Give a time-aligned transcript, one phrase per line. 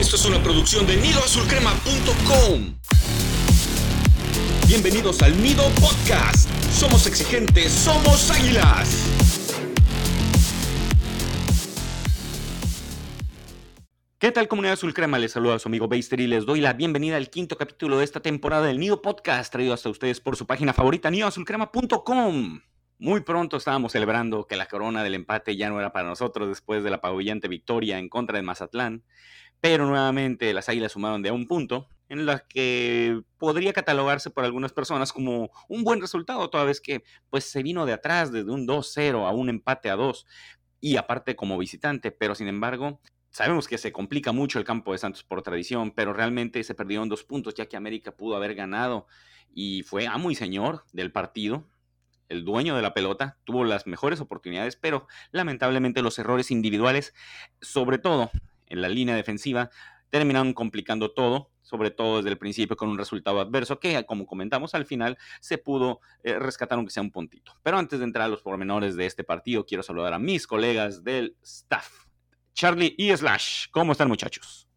[0.00, 2.74] Esto es una producción de nidoazulcrema.com.
[4.66, 6.48] Bienvenidos al Nido Podcast.
[6.72, 8.96] Somos exigentes, somos águilas.
[14.18, 15.18] ¿Qué tal comunidad azul crema?
[15.18, 18.04] Les saluda a su amigo Beister y les doy la bienvenida al quinto capítulo de
[18.04, 22.60] esta temporada del Nido Podcast, traído hasta ustedes por su página favorita, nidoazulcrema.com.
[23.02, 26.84] Muy pronto estábamos celebrando que la corona del empate ya no era para nosotros después
[26.84, 29.04] de la apabullante victoria en contra de Mazatlán,
[29.60, 34.44] pero nuevamente las Águilas sumaron de a un punto, en la que podría catalogarse por
[34.44, 38.50] algunas personas como un buen resultado, toda vez que pues se vino de atrás desde
[38.50, 40.26] un 2-0 a un empate a 2
[40.80, 44.98] y aparte como visitante, pero sin embargo Sabemos que se complica mucho el campo de
[44.98, 49.06] Santos por tradición, pero realmente se perdieron dos puntos ya que América pudo haber ganado
[49.54, 51.64] y fue amo y señor del partido.
[52.28, 57.14] El dueño de la pelota tuvo las mejores oportunidades, pero lamentablemente los errores individuales,
[57.60, 58.32] sobre todo
[58.70, 59.70] en la línea defensiva,
[60.08, 64.74] terminaron complicando todo, sobre todo desde el principio con un resultado adverso que, como comentamos
[64.74, 67.52] al final, se pudo eh, rescatar aunque sea un puntito.
[67.62, 71.04] Pero antes de entrar a los pormenores de este partido, quiero saludar a mis colegas
[71.04, 72.06] del staff
[72.54, 73.66] Charlie y Slash.
[73.70, 74.68] ¿Cómo están, muchachos?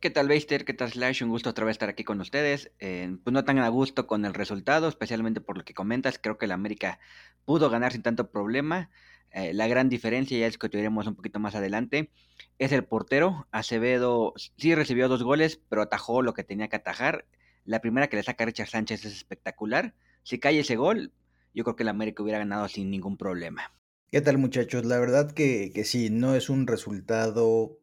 [0.00, 0.64] ¿Qué tal, Beister?
[0.64, 1.24] ¿Qué tal, Slash?
[1.24, 2.70] Un gusto otra vez estar aquí con ustedes.
[2.78, 6.20] Eh, pues no tan a gusto con el resultado, especialmente por lo que comentas.
[6.22, 7.00] Creo que la América
[7.44, 8.90] pudo ganar sin tanto problema.
[9.32, 12.10] Eh, la gran diferencia, ya es que discutiremos un poquito más adelante,
[12.58, 13.46] es el portero.
[13.50, 17.26] Acevedo sí recibió dos goles, pero atajó lo que tenía que atajar.
[17.64, 19.94] La primera que le saca Richard Sánchez es espectacular.
[20.22, 21.12] Si cae ese gol,
[21.54, 23.72] yo creo que la América hubiera ganado sin ningún problema.
[24.10, 24.84] ¿Qué tal muchachos?
[24.84, 27.78] La verdad que, que sí, no es un resultado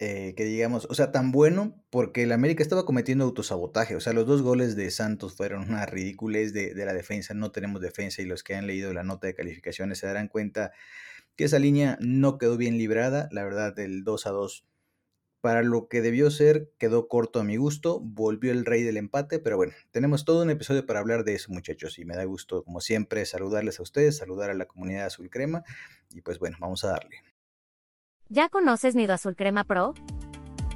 [0.00, 4.12] eh, que digamos, o sea, tan bueno porque el América estaba cometiendo autosabotaje, o sea,
[4.12, 8.22] los dos goles de Santos fueron una ridiculez de, de la defensa, no tenemos defensa
[8.22, 10.72] y los que han leído la nota de calificaciones se darán cuenta
[11.36, 14.64] que esa línea no quedó bien librada, la verdad, el 2 a 2
[15.40, 19.38] para lo que debió ser, quedó corto a mi gusto, volvió el rey del empate,
[19.38, 22.64] pero bueno, tenemos todo un episodio para hablar de eso, muchachos, y me da gusto,
[22.64, 25.64] como siempre, saludarles a ustedes, saludar a la comunidad Azul Crema,
[26.10, 27.27] y pues bueno, vamos a darle.
[28.30, 29.94] ¿Ya conoces Nido Azul Crema Pro?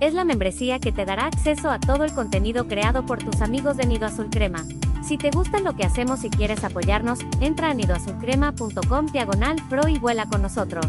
[0.00, 3.76] Es la membresía que te dará acceso a todo el contenido creado por tus amigos
[3.76, 4.64] de Nido Azul Crema.
[5.06, 9.98] Si te gusta lo que hacemos y quieres apoyarnos, entra a nidoazulcrema.com diagonal pro y
[9.98, 10.86] vuela con nosotros.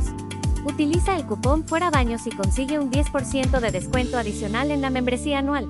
[0.63, 5.39] Utiliza el cupón Fuera Baños y consigue un 10% de descuento adicional en la membresía
[5.39, 5.67] anual.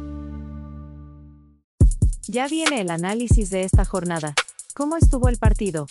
[2.27, 4.35] Ya viene el análisis de esta jornada.
[4.75, 5.87] ¿Cómo estuvo el partido?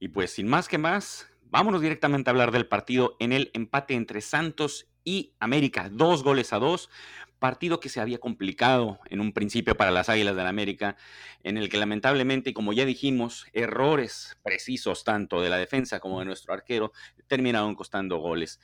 [0.00, 3.94] Y pues sin más que más, vámonos directamente a hablar del partido en el empate
[3.94, 5.88] entre Santos y América.
[5.88, 6.90] Dos goles a dos
[7.38, 10.96] partido que se había complicado en un principio para las Águilas del la América,
[11.44, 16.24] en el que lamentablemente, como ya dijimos, errores precisos tanto de la defensa como de
[16.24, 16.90] nuestro arquero
[17.28, 18.58] terminaron costando goles.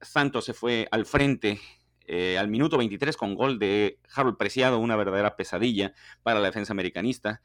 [0.00, 1.58] Santos se fue al frente
[2.06, 6.72] eh, al minuto 23 con gol de Harold Preciado, una verdadera pesadilla para la defensa
[6.72, 7.42] americanista.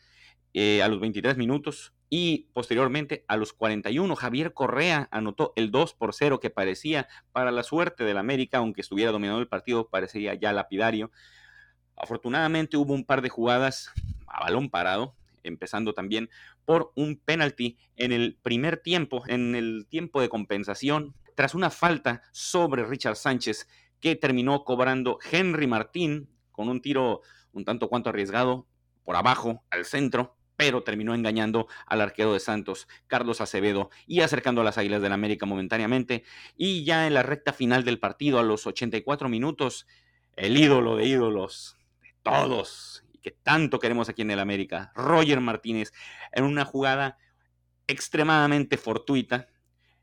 [0.53, 5.93] Eh, a los 23 minutos y posteriormente a los 41 Javier Correa anotó el 2
[5.93, 10.33] por 0 que parecía para la suerte del América, aunque estuviera dominando el partido, parecía
[10.33, 11.09] ya lapidario.
[11.95, 13.91] Afortunadamente hubo un par de jugadas
[14.27, 16.29] a balón parado, empezando también
[16.65, 22.23] por un penalti en el primer tiempo, en el tiempo de compensación, tras una falta
[22.33, 23.69] sobre Richard Sánchez
[24.01, 27.21] que terminó cobrando Henry Martín con un tiro
[27.53, 28.67] un tanto cuanto arriesgado
[29.05, 34.61] por abajo al centro pero terminó engañando al arquero de Santos, Carlos Acevedo, y acercando
[34.61, 36.23] a las Águilas del América momentáneamente.
[36.55, 39.87] Y ya en la recta final del partido, a los 84 minutos,
[40.35, 45.41] el ídolo de ídolos, de todos, y que tanto queremos aquí en el América, Roger
[45.41, 45.93] Martínez,
[46.31, 47.17] en una jugada
[47.87, 49.47] extremadamente fortuita,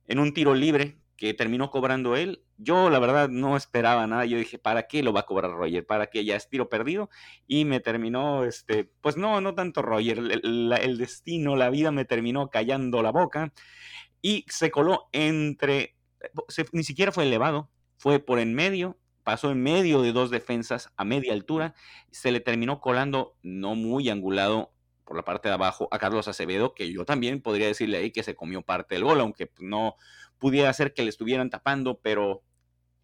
[0.08, 2.42] en un tiro libre, que terminó cobrando él.
[2.60, 4.24] Yo la verdad no esperaba nada.
[4.24, 5.86] Yo dije, ¿para qué lo va a cobrar Roger?
[5.86, 6.24] ¿Para qué?
[6.24, 7.08] Ya es tiro perdido.
[7.46, 10.18] Y me terminó, este, pues no, no tanto Roger.
[10.18, 13.52] El, destino, la vida me terminó callando la boca.
[14.20, 15.96] Y se coló entre,
[16.72, 21.04] ni siquiera fue elevado, fue por en medio, pasó en medio de dos defensas a
[21.04, 21.74] media altura.
[22.10, 24.72] Se le terminó colando, no muy angulado,
[25.04, 28.22] por la parte de abajo a Carlos Acevedo, que yo también podría decirle ahí que
[28.22, 29.96] se comió parte del gol, aunque no,
[30.38, 32.42] pudiera ser que le estuvieran tapando, pero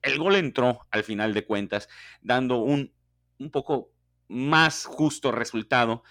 [0.04, 1.88] el gol entró al final de cuentas,
[2.20, 2.92] dando un,
[3.38, 3.90] un poco
[4.28, 6.02] más justo resultado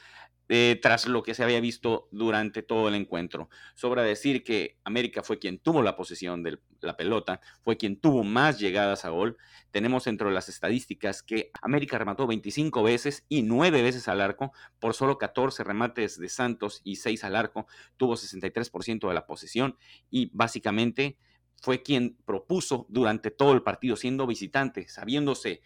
[0.49, 3.49] eh, tras lo que se había visto durante todo el encuentro.
[3.75, 8.23] Sobra decir que América fue quien tuvo la posesión de la pelota, fue quien tuvo
[8.23, 9.37] más llegadas a gol.
[9.71, 14.51] Tenemos dentro de las estadísticas que América remató 25 veces y 9 veces al arco,
[14.79, 19.77] por solo 14 remates de Santos y 6 al arco, tuvo 63% de la posesión
[20.11, 21.17] y básicamente
[21.63, 25.61] fue quien propuso durante todo el partido, siendo visitante, sabiéndose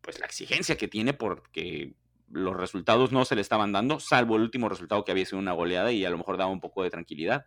[0.00, 1.92] pues la exigencia que tiene porque
[2.30, 5.52] los resultados no se le estaban dando, salvo el último resultado que había sido una
[5.52, 7.44] goleada y a lo mejor daba un poco de tranquilidad.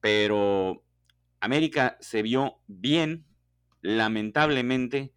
[0.00, 0.82] Pero
[1.40, 3.26] América se vio bien,
[3.82, 5.12] lamentablemente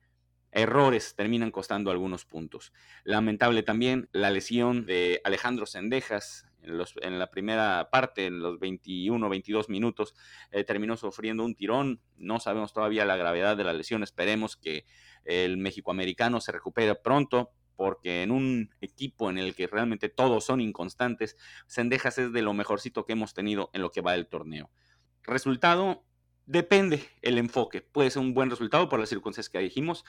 [0.52, 2.74] errores terminan costando algunos puntos.
[3.06, 9.70] Lamentable también la lesión de Alejandro Sendejas en, la primera parte, en los 21, 22
[9.70, 10.16] minutos,
[10.52, 12.02] eh, terminó sufriendo un tirón.
[12.18, 14.04] No sabemos todavía la gravedad de la lesión.
[14.04, 14.86] Esperemos que
[15.26, 20.62] el mexicoamericano se recupere pronto porque en un equipo en el que realmente todos son
[20.62, 21.38] inconstantes,
[21.68, 24.70] Sendejas es de lo mejorcito que hemos tenido en lo que va del torneo.
[25.24, 26.06] Resultado,
[26.46, 27.82] depende el enfoque.
[27.82, 30.06] Puede ser un buen resultado por las circunstancias que dijimos,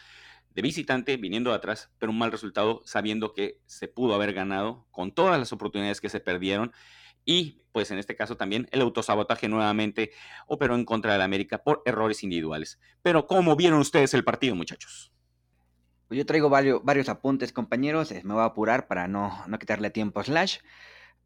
[0.54, 4.86] de visitante viniendo de atrás, pero un mal resultado sabiendo que se pudo haber ganado
[4.90, 6.72] con todas las oportunidades que se perdieron.
[7.24, 10.12] Y pues en este caso también el autosabotaje nuevamente
[10.46, 12.78] operó en contra de la América por errores individuales.
[13.02, 15.10] Pero ¿cómo vieron ustedes el partido, muchachos?
[16.06, 18.12] Pues yo traigo varios, varios apuntes, compañeros.
[18.12, 20.58] Eh, me voy a apurar para no, no quitarle tiempo a Slash.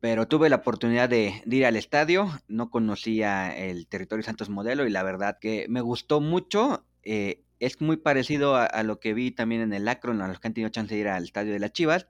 [0.01, 2.31] Pero tuve la oportunidad de, ir al estadio.
[2.47, 6.85] No conocía el territorio Santos Modelo y la verdad que me gustó mucho.
[7.03, 10.47] Eh, es muy parecido a, lo que vi también en el Acron, a los que
[10.47, 12.07] han tenido chance de ir al estadio de las Chivas.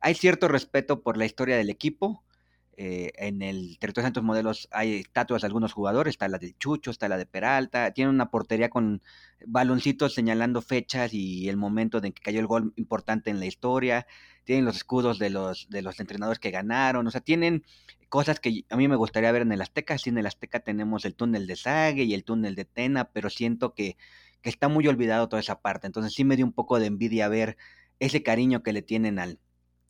[0.00, 2.24] Hay cierto respeto por la historia del equipo.
[2.80, 6.54] Eh, en el territorio de Santos Modelos hay estatuas de algunos jugadores, está la de
[6.58, 9.02] Chucho, está la de Peralta, tiene una portería con
[9.44, 14.06] baloncitos señalando fechas y el momento en que cayó el gol importante en la historia,
[14.44, 17.64] tienen los escudos de los, de los entrenadores que ganaron, o sea, tienen
[18.08, 21.04] cosas que a mí me gustaría ver en el Azteca, sí en el Azteca tenemos
[21.04, 23.96] el túnel de Sague y el túnel de Tena, pero siento que
[24.40, 25.86] que está muy olvidado toda esa parte.
[25.88, 27.56] Entonces sí me dio un poco de envidia ver
[27.98, 29.40] ese cariño que le tienen al,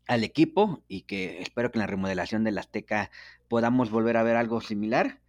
[0.09, 3.11] al equipo y que espero que en la remodelación del Azteca
[3.47, 5.21] podamos volver a ver algo similar.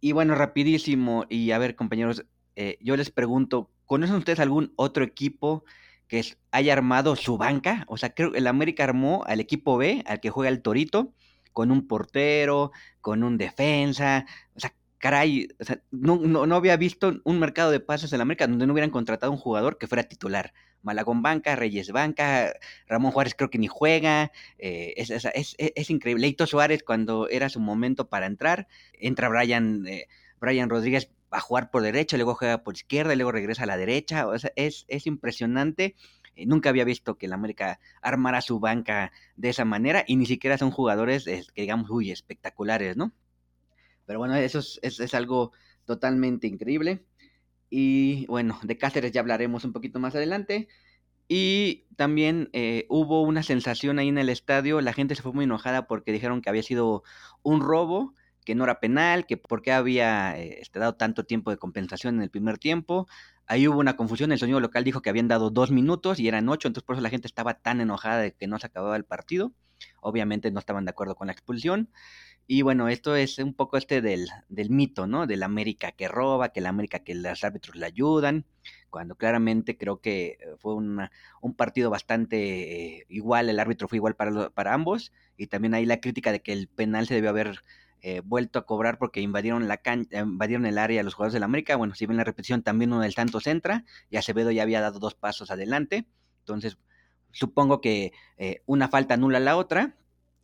[0.00, 2.26] Y bueno, rapidísimo, y a ver compañeros,
[2.56, 5.64] eh, yo les pregunto, ¿conocen ustedes algún otro equipo
[6.08, 7.84] que haya armado su banca?
[7.88, 11.14] O sea, creo que el América armó al equipo B, al que juega el Torito,
[11.52, 17.20] con un portero, con un defensa, o sea, caray, o sea, no, no, había visto
[17.24, 20.52] un mercado de pases en América donde no hubieran contratado un jugador que fuera titular.
[20.82, 22.54] Malagón banca, Reyes banca,
[22.86, 26.22] Ramón Juárez creo que ni juega, eh, es, es, es, increíble.
[26.22, 30.06] Leito Suárez cuando era su momento para entrar, entra Brian, eh,
[30.40, 33.76] Brian Rodríguez a jugar por derecha, luego juega por izquierda, y luego regresa a la
[33.76, 35.94] derecha, o sea, es, es impresionante.
[36.34, 40.26] Eh, nunca había visto que el América armara su banca de esa manera y ni
[40.26, 43.12] siquiera son jugadores que digamos, uy, espectaculares, ¿no?
[44.06, 45.52] Pero bueno, eso es, algo
[45.84, 47.04] totalmente increíble.
[47.70, 50.68] Y bueno, de Cáceres ya hablaremos un poquito más adelante.
[51.28, 55.44] Y también eh, hubo una sensación ahí en el estadio, la gente se fue muy
[55.44, 57.04] enojada porque dijeron que había sido
[57.44, 58.14] un robo,
[58.44, 62.16] que no era penal, que por qué había eh, este, dado tanto tiempo de compensación
[62.16, 63.06] en el primer tiempo.
[63.46, 66.48] Ahí hubo una confusión, el sonido local dijo que habían dado dos minutos y eran
[66.48, 69.04] ocho, entonces por eso la gente estaba tan enojada de que no se acababa el
[69.04, 69.52] partido.
[70.00, 71.90] Obviamente no estaban de acuerdo con la expulsión.
[72.46, 75.26] Y bueno, esto es un poco este del, del mito, ¿no?
[75.26, 78.44] Del América que roba, que la América que los árbitros le ayudan,
[78.90, 84.16] cuando claramente creo que eh, fue un partido bastante eh, igual, el árbitro fue igual
[84.16, 87.62] para, para ambos, y también hay la crítica de que el penal se debió haber
[88.02, 91.76] eh, vuelto a cobrar porque invadieron la cancha, invadieron el área los jugadores del América,
[91.76, 94.98] bueno, si ven la repetición también uno del Santos entra, y Acevedo ya había dado
[94.98, 96.06] dos pasos adelante,
[96.40, 96.78] entonces
[97.32, 98.12] supongo que
[98.66, 99.94] una falta anula la otra,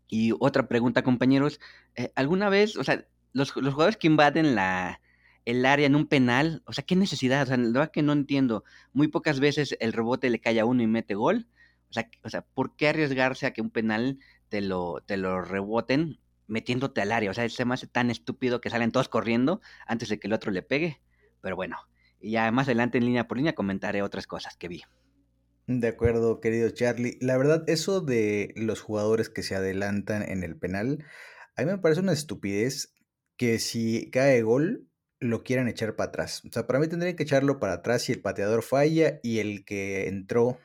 [0.09, 1.61] y otra pregunta, compañeros,
[1.95, 5.01] eh, ¿alguna vez, o sea, los, jugadores que invaden la,
[5.45, 7.43] el área en un penal, o sea, ¿qué necesidad?
[7.43, 8.65] O sea, la verdad que no entiendo.
[8.93, 11.49] Muy pocas veces el rebote le cae a uno y mete gol.
[11.91, 15.41] O sea, o sea, ¿por qué arriesgarse a que un penal te lo, te lo
[15.43, 17.31] reboten metiéndote al área?
[17.31, 20.33] O sea, se me hace tan estúpido que salen todos corriendo antes de que el
[20.33, 21.01] otro le pegue.
[21.41, 21.77] Pero bueno,
[22.21, 24.83] y ya más adelante en línea por línea comentaré otras cosas que vi.
[25.67, 27.19] De acuerdo, querido Charlie.
[27.21, 31.05] La verdad, eso de los jugadores que se adelantan en el penal,
[31.57, 32.95] a mí me parece una estupidez
[33.37, 36.43] que si cae gol, lo quieran echar para atrás.
[36.45, 39.65] O sea, para mí tendrían que echarlo para atrás si el pateador falla y el
[39.65, 40.59] que entró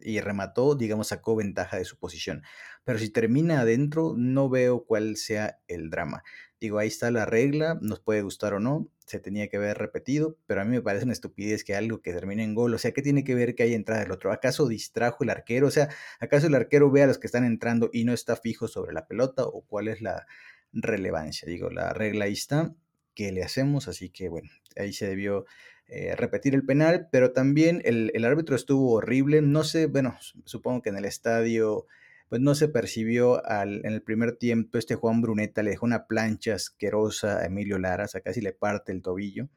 [0.00, 2.42] y remató, digamos, sacó ventaja de su posición.
[2.84, 6.22] Pero si termina adentro, no veo cuál sea el drama.
[6.60, 10.36] Digo, ahí está la regla, nos puede gustar o no, se tenía que haber repetido,
[10.46, 12.92] pero a mí me parece una estupidez que algo que termine en gol, o sea,
[12.92, 14.32] ¿qué tiene que ver que haya entrada el otro?
[14.32, 15.68] ¿Acaso distrajo el arquero?
[15.68, 15.88] O sea,
[16.20, 19.06] ¿acaso el arquero ve a los que están entrando y no está fijo sobre la
[19.06, 19.44] pelota?
[19.44, 20.26] ¿O cuál es la
[20.72, 21.48] relevancia?
[21.48, 22.74] Digo, la regla ahí está,
[23.14, 23.88] ¿qué le hacemos?
[23.88, 25.46] Así que bueno, ahí se debió
[25.88, 30.82] eh, repetir el penal, pero también el, el árbitro estuvo horrible, no sé, bueno, supongo
[30.82, 31.86] que en el estadio
[32.28, 34.78] pues no se percibió al, en el primer tiempo.
[34.78, 38.92] Este Juan Bruneta le dejó una plancha asquerosa a Emilio Lara, o casi le parte
[38.92, 39.48] el tobillo.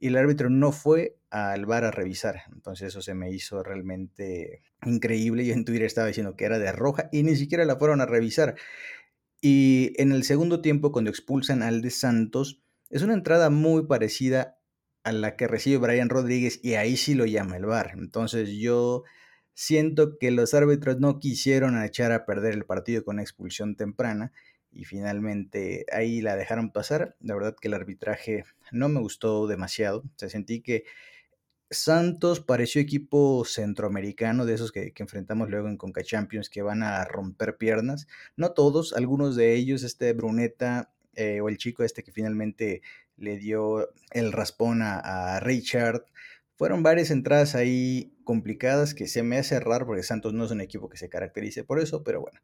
[0.00, 2.42] y el árbitro no fue al bar a revisar.
[2.54, 5.44] Entonces eso se me hizo realmente increíble.
[5.46, 8.06] Yo en Twitter estaba diciendo que era de roja y ni siquiera la fueron a
[8.06, 8.56] revisar.
[9.40, 14.57] Y en el segundo tiempo, cuando expulsan al de Santos, es una entrada muy parecida
[15.08, 17.92] a la que recibe Brian Rodríguez y ahí sí lo llama el bar.
[17.94, 19.04] Entonces yo
[19.54, 24.32] siento que los árbitros no quisieron echar a perder el partido con expulsión temprana
[24.70, 27.16] y finalmente ahí la dejaron pasar.
[27.20, 30.04] La verdad que el arbitraje no me gustó demasiado.
[30.16, 30.84] se sentí que
[31.70, 37.04] Santos pareció equipo centroamericano, de esos que, enfrentamos luego en Conca Champions, que van a
[37.04, 38.06] romper piernas.
[38.36, 42.82] No todos, algunos de ellos, este Bruneta eh, o el chico este que finalmente
[43.16, 44.98] le dio el raspón a,
[45.36, 46.04] a, Richard.
[46.54, 50.60] Fueron varias entradas ahí complicadas que se me hace raro porque Santos no es un
[50.60, 52.40] equipo que se caracterice por eso, pero bueno,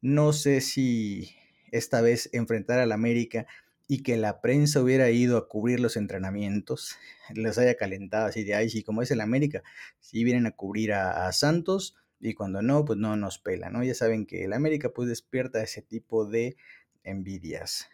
[0.00, 1.34] no sé si
[1.72, 3.46] esta vez enfrentar al América
[3.86, 6.96] y que la prensa hubiera ido a cubrir los entrenamientos,
[7.34, 9.64] les haya calentado así de, ay, sí, como es el América,
[9.98, 13.82] si vienen a cubrir a, Santos y cuando no, pues no nos pela, ¿no?
[13.82, 16.56] Ya saben que el América pues despierta ese tipo de
[17.02, 17.88] envidias.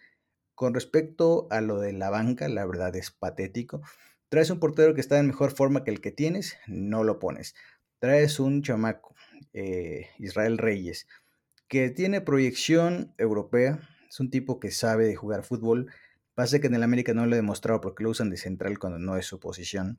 [0.57, 3.83] Con respecto a lo de la banca, la verdad es patético.
[4.31, 7.55] Traes un portero que está en mejor forma que el que tienes, no lo pones.
[7.99, 9.15] Traes un chamaco,
[9.53, 11.09] eh, Israel Reyes,
[11.69, 15.93] que tiene proyección europea, es un tipo que sabe de jugar fútbol.
[16.35, 18.99] Pasa que en el América no lo he demostrado porque lo usan de central cuando
[18.99, 19.99] no es su posición.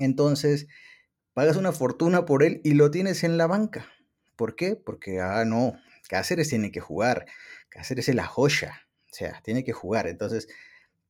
[0.00, 0.66] Entonces,
[1.34, 3.86] pagas una fortuna por él y lo tienes en la banca.
[4.34, 4.74] ¿Por qué?
[4.74, 5.74] Porque, ah, no,
[6.08, 7.26] Cáceres tiene que jugar.
[7.68, 8.88] Cáceres es la joya.
[9.12, 10.06] O sea, tiene que jugar.
[10.06, 10.48] Entonces,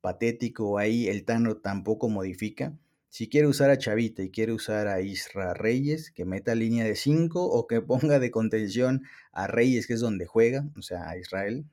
[0.01, 2.77] patético ahí, el Tano tampoco modifica.
[3.09, 6.97] Si quiere usar a Chavita y quiere usar a Isra Reyes, que meta línea de
[6.97, 11.17] 5 o que ponga de contención a Reyes, que es donde juega, o sea, a
[11.17, 11.65] Israel,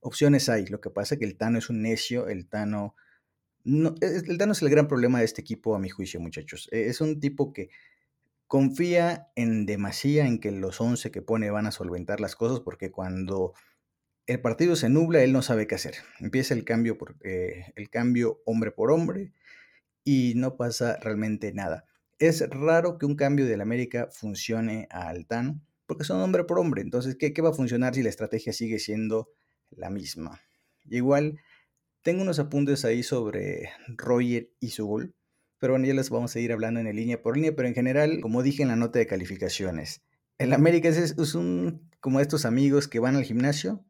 [0.00, 0.66] opciones hay.
[0.66, 2.94] Lo que pasa es que el Tano es un necio, el Tano...
[3.64, 6.68] No, el Tano es el gran problema de este equipo, a mi juicio, muchachos.
[6.70, 7.70] E, es un tipo que
[8.46, 12.90] confía en demasía en que los 11 que pone van a solventar las cosas, porque
[12.90, 13.54] cuando
[14.26, 15.94] el partido se nubla, él no sabe qué hacer.
[16.20, 19.32] Empieza el cambio, por, eh, el cambio hombre por hombre
[20.04, 21.84] y no pasa realmente nada.
[22.18, 26.82] Es raro que un cambio del América funcione al Tano, porque son hombre por hombre.
[26.82, 29.28] Entonces, ¿qué, ¿qué va a funcionar si la estrategia sigue siendo
[29.76, 30.40] la misma.
[30.84, 31.40] Igual,
[32.02, 35.14] tengo unos apuntes ahí sobre Roger y su gol,
[35.58, 38.20] pero bueno, ya les vamos a ir hablando en línea por línea, pero en general,
[38.20, 40.02] como dije en la nota de calificaciones,
[40.38, 43.84] el América es, es un como estos amigos que van al gimnasio,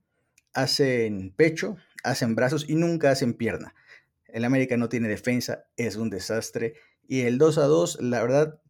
[0.54, 3.75] hacen pecho, hacen brazos y nunca hacen pierna.
[4.26, 6.75] El América no tiene defensa, es un desastre.
[7.06, 8.61] Y el 2 a 2, la verdad,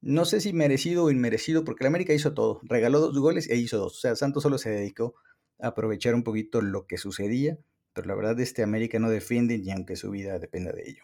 [0.00, 2.60] no sé si merecido o inmerecido, porque el América hizo todo.
[2.64, 3.96] Regaló dos goles e hizo dos.
[3.96, 5.14] O sea, Santos solo se dedicó
[5.60, 7.58] aprovechar un poquito lo que sucedía,
[7.92, 11.02] pero la verdad este América no defiende ni aunque su vida dependa de ello.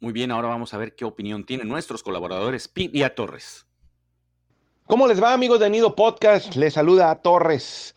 [0.00, 3.66] Muy bien, ahora vamos a ver qué opinión tienen nuestros colaboradores, Pete y a Torres.
[4.86, 6.56] ¿Cómo les va amigos de Nido Podcast?
[6.56, 7.94] Les saluda a Torres.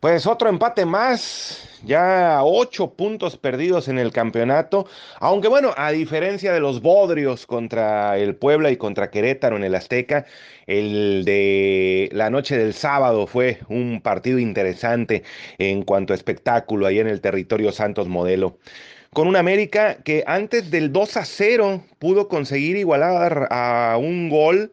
[0.00, 4.86] Pues otro empate más, ya ocho puntos perdidos en el campeonato,
[5.18, 9.74] aunque bueno, a diferencia de los Bodrios contra el Puebla y contra Querétaro en el
[9.74, 10.24] Azteca,
[10.66, 15.22] el de la noche del sábado fue un partido interesante
[15.58, 18.56] en cuanto a espectáculo ahí en el territorio Santos Modelo.
[19.12, 24.72] Con un América que antes del 2 a 0 pudo conseguir igualar a un gol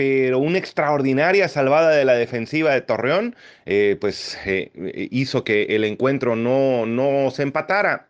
[0.00, 4.70] pero una extraordinaria salvada de la defensiva de Torreón, eh, pues eh,
[5.10, 8.08] hizo que el encuentro no, no se empatara.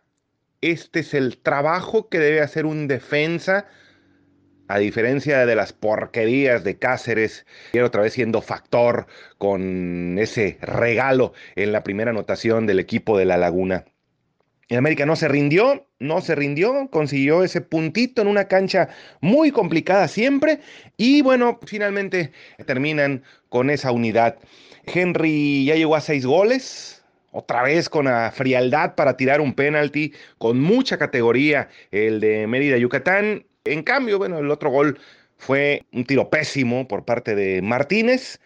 [0.61, 3.67] Este es el trabajo que debe hacer un defensa,
[4.69, 9.07] a diferencia de las porquerías de Cáceres, y otra vez siendo factor
[9.37, 13.83] con ese regalo en la primera anotación del equipo de La Laguna.
[14.69, 18.89] El América no se rindió, no se rindió, consiguió ese puntito en una cancha
[19.21, 20.59] muy complicada siempre
[20.97, 22.31] y bueno, finalmente
[22.65, 24.37] terminan con esa unidad.
[24.85, 30.13] Henry ya llegó a seis goles, otra vez con la frialdad para tirar un penalti,
[30.37, 33.45] con mucha categoría el de Mérida, Yucatán.
[33.63, 34.99] En cambio, bueno, el otro gol
[35.37, 38.39] fue un tiro pésimo por parte de Martínez.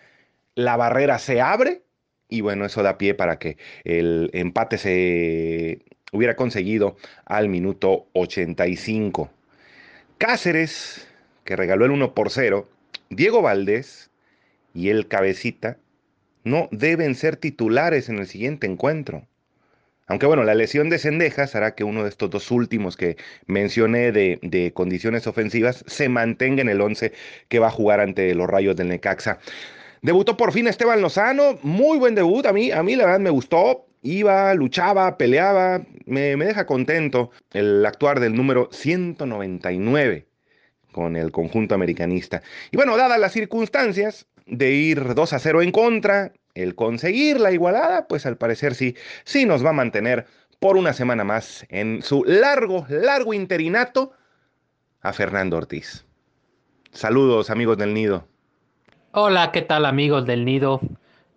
[0.56, 1.84] La barrera se abre
[2.30, 5.80] y bueno, eso da pie para que el empate se
[6.16, 9.30] hubiera conseguido al minuto 85.
[10.18, 11.08] Cáceres,
[11.44, 12.68] que regaló el 1 por 0,
[13.10, 14.10] Diego Valdés
[14.74, 15.78] y el Cabecita
[16.44, 19.28] no deben ser titulares en el siguiente encuentro.
[20.08, 23.18] Aunque bueno, la lesión de Cendejas hará que uno de estos dos últimos que
[23.48, 27.12] mencioné de, de, condiciones ofensivas se mantenga en el 11
[27.48, 29.40] que va a jugar ante los Rayos del Necaxa.
[30.04, 33.32] Debutó por fin Esteban Lozano, muy buen debut, a mí, a mí la verdad me
[33.32, 35.82] gustó, iba, luchaba, peleaba.
[36.06, 40.28] Me, me deja contento el actuar del número 199
[40.92, 42.42] con el conjunto americanista.
[42.72, 47.52] Y bueno, dadas las circunstancias de ir 2 a 0 en contra, el conseguir la
[47.52, 48.96] igualada, pues al parecer sí,
[49.26, 50.26] sí nos va a mantener
[50.60, 54.14] por una semana más en su largo, largo interinato
[55.02, 56.06] a Fernando Ortiz.
[56.92, 58.26] Saludos amigos del Nido.
[59.12, 60.80] Hola, ¿qué tal amigos del Nido?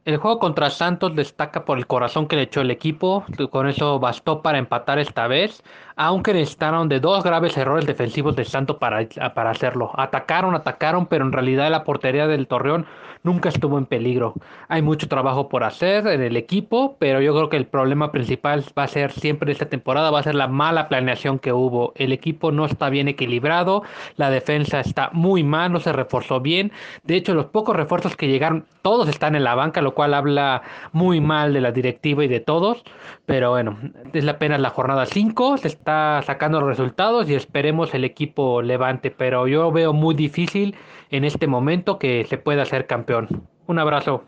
[0.08, 3.98] El juego contra Santos destaca por el corazón que le echó el equipo, con eso
[4.00, 5.62] bastó para empatar esta vez,
[5.98, 9.90] aunque necesitaron de dos graves errores defensivos de Santos para, para hacerlo.
[9.96, 12.86] Atacaron, atacaron, pero en realidad la portería del Torreón
[13.24, 14.34] nunca estuvo en peligro.
[14.68, 18.64] Hay mucho trabajo por hacer en el equipo, pero yo creo que el problema principal
[18.78, 21.92] va a ser siempre esta temporada, va a ser la mala planeación que hubo.
[21.96, 23.82] El equipo no está bien equilibrado,
[24.16, 26.70] la defensa está muy mal, no se reforzó bien.
[27.02, 30.62] De hecho, los pocos refuerzos que llegaron, todos están en la banca, lo cual habla
[30.92, 32.84] muy mal de la directiva y de todos.
[33.26, 33.76] Pero bueno,
[34.12, 39.10] es apenas la jornada 5, se está sacando los resultados y esperemos el equipo levante.
[39.10, 40.76] Pero yo veo muy difícil
[41.10, 43.48] en este momento que se pueda ser campeón.
[43.66, 44.24] Un abrazo.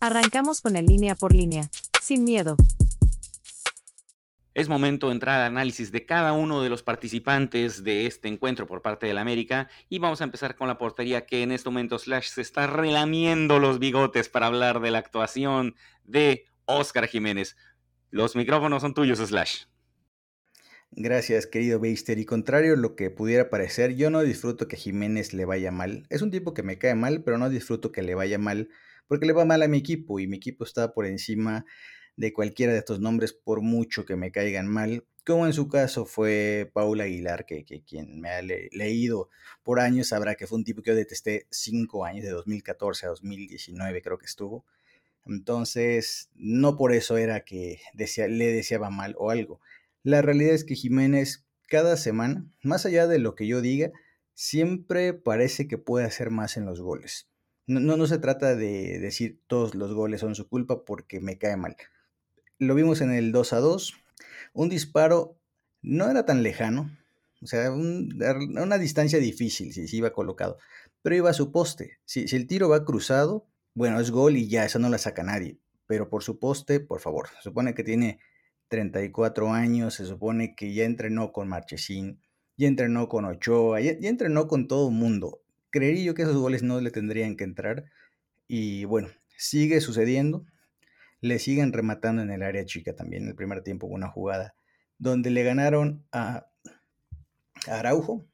[0.00, 1.68] Arrancamos con el línea por línea,
[2.00, 2.56] sin miedo.
[4.54, 8.66] Es momento de entrar al análisis de cada uno de los participantes de este encuentro
[8.66, 11.98] por parte del América y vamos a empezar con la portería que en este momento
[11.98, 15.74] Slash se está relamiendo los bigotes para hablar de la actuación
[16.04, 17.56] de Oscar Jiménez.
[18.10, 19.64] Los micrófonos son tuyos, Slash.
[20.92, 22.18] Gracias, querido Beister.
[22.18, 26.06] Y contrario a lo que pudiera parecer, yo no disfruto que Jiménez le vaya mal.
[26.10, 28.68] Es un tipo que me cae mal, pero no disfruto que le vaya mal
[29.12, 31.66] porque le va mal a mi equipo y mi equipo está por encima
[32.16, 36.06] de cualquiera de estos nombres por mucho que me caigan mal, como en su caso
[36.06, 39.28] fue Paul Aguilar, que, quien me ha leído
[39.62, 43.10] por años sabrá que fue un tipo que yo detesté cinco años, de 2014 a
[43.10, 44.64] 2019 creo que estuvo.
[45.26, 49.60] Entonces, no por eso era que le deseaba mal o algo.
[50.02, 53.92] La realidad es que Jiménez cada semana, más allá de lo que yo diga,
[54.34, 57.28] siempre parece que puede hacer más en los goles.
[57.66, 61.56] No, no, se trata de decir todos los goles son su culpa porque me cae
[61.56, 61.76] mal.
[62.58, 63.94] Lo vimos en el 2 a 2.
[64.52, 65.38] Un disparo
[65.80, 66.90] no era tan lejano,
[67.40, 68.20] o sea, un,
[68.56, 70.58] una distancia difícil si, iba colocado,
[71.02, 71.98] pero iba a su poste.
[72.04, 75.22] Si, si el tiro va cruzado, bueno, es gol y ya, eso no la saca
[75.22, 75.58] nadie.
[75.86, 78.20] Pero por su poste, por favor, se supone que tiene
[78.72, 82.22] 34 años, se supone que ya entrenó con Marchesín,
[82.56, 85.42] ya entrenó con Ochoa, ya, entrenó con todo el mundo.
[85.68, 87.84] Creería yo que esos goles no le tendrían que entrar.
[88.48, 90.46] Y bueno, sigue sucediendo.
[91.20, 93.28] Le siguen rematando en el área chica también.
[93.28, 94.54] El primer tiempo hubo una jugada
[94.96, 96.46] donde le ganaron a,
[97.66, 98.24] Araujo.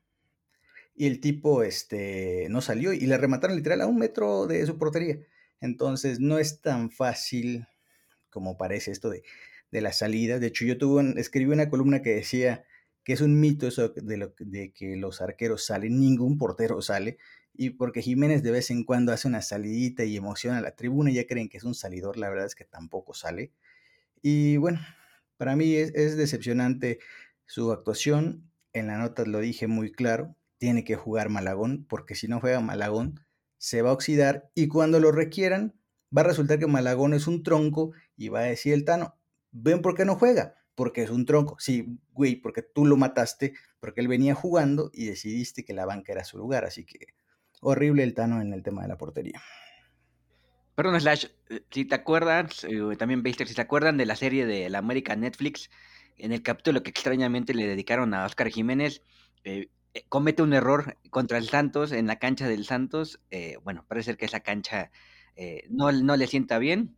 [0.94, 4.78] Y el tipo este, no salió y le remataron literal a un metro de su
[4.78, 5.18] portería.
[5.60, 7.66] Entonces no es tan fácil
[8.30, 9.24] como parece esto de
[9.70, 10.38] de la salida.
[10.38, 12.64] De hecho, yo tuve escribí una columna que decía
[13.04, 17.18] que es un mito eso de, lo, de que los arqueros salen, ningún portero sale,
[17.54, 21.10] y porque Jiménez de vez en cuando hace una salidita y emociona a la tribuna,
[21.10, 23.52] ya creen que es un salidor, la verdad es que tampoco sale.
[24.22, 24.80] Y bueno,
[25.38, 26.98] para mí es, es decepcionante
[27.46, 32.28] su actuación, en la nota lo dije muy claro, tiene que jugar Malagón, porque si
[32.28, 33.20] no juega Malagón,
[33.56, 35.74] se va a oxidar y cuando lo requieran,
[36.16, 39.17] va a resultar que Malagón es un tronco y va a decir el Tano,
[39.60, 40.54] ¿Ven por qué no juega?
[40.74, 41.56] Porque es un tronco.
[41.58, 46.12] Sí, güey, porque tú lo mataste, porque él venía jugando y decidiste que la banca
[46.12, 46.64] era su lugar.
[46.64, 47.06] Así que
[47.60, 49.42] horrible el Tano en el tema de la portería.
[50.78, 54.46] Perdón, Slash, eh, si te acuerdas, eh, también Baster, si te acuerdan de la serie
[54.46, 55.70] de la América Netflix,
[56.16, 59.02] en el capítulo que extrañamente le dedicaron a Oscar Jiménez,
[59.42, 59.70] eh,
[60.08, 63.20] comete un error contra el Santos en la cancha del Santos.
[63.64, 64.92] bueno, parece ser que esa cancha
[65.68, 66.96] no, no le sienta bien.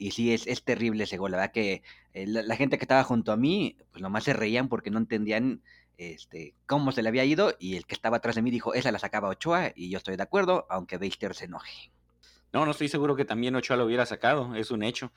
[0.00, 1.32] Y sí, es, es terrible ese gol.
[1.32, 1.82] La verdad que
[2.14, 5.62] eh, la, gente que estaba junto a mí, pues nomás se reían porque no entendían
[5.98, 7.54] este, cómo se le había ido.
[7.58, 9.72] Y el que estaba atrás de mí dijo, esa la sacaba Ochoa.
[9.76, 11.92] Y yo estoy de acuerdo, aunque Beister se enoje.
[12.50, 14.54] No, no estoy seguro que también Ochoa lo hubiera sacado.
[14.54, 15.12] Es un hecho.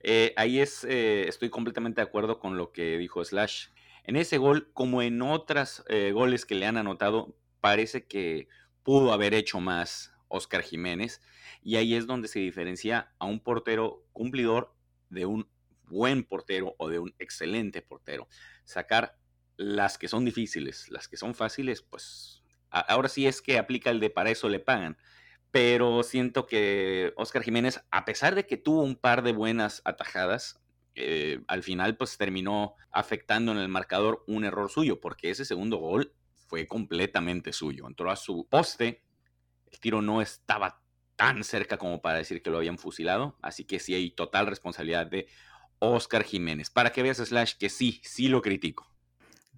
[0.00, 3.70] Eh, ahí es, eh, estoy completamente de acuerdo con lo que dijo Slash.
[4.04, 8.46] En ese gol, como en otros goles que le han anotado, parece que
[8.84, 11.20] pudo haber hecho más Oscar Jiménez.
[11.62, 14.74] Y ahí es donde se diferencia a un portero cumplidor
[15.10, 15.48] de un
[15.90, 18.28] buen portero o de un excelente portero.
[18.64, 19.18] Sacar
[19.56, 24.00] las que son difíciles, las que son fáciles, pues ahora sí es que aplica el
[24.00, 24.96] de para eso le pagan.
[25.50, 30.60] Pero siento que Oscar Jiménez, a pesar de que tuvo un par de buenas atajadas,
[30.94, 35.78] eh, al final pues terminó afectando en el marcador un error suyo, porque ese segundo
[35.78, 36.14] gol
[36.46, 37.86] fue completamente suyo.
[37.86, 39.02] Entró a su poste,
[39.70, 40.82] el tiro no estaba
[41.16, 45.06] tan cerca como para decir que lo habían fusilado, así que sí hay total responsabilidad
[45.06, 45.26] de
[45.78, 46.70] Oscar Jiménez.
[46.70, 48.90] Para que veas, Slash, que sí, sí lo critico.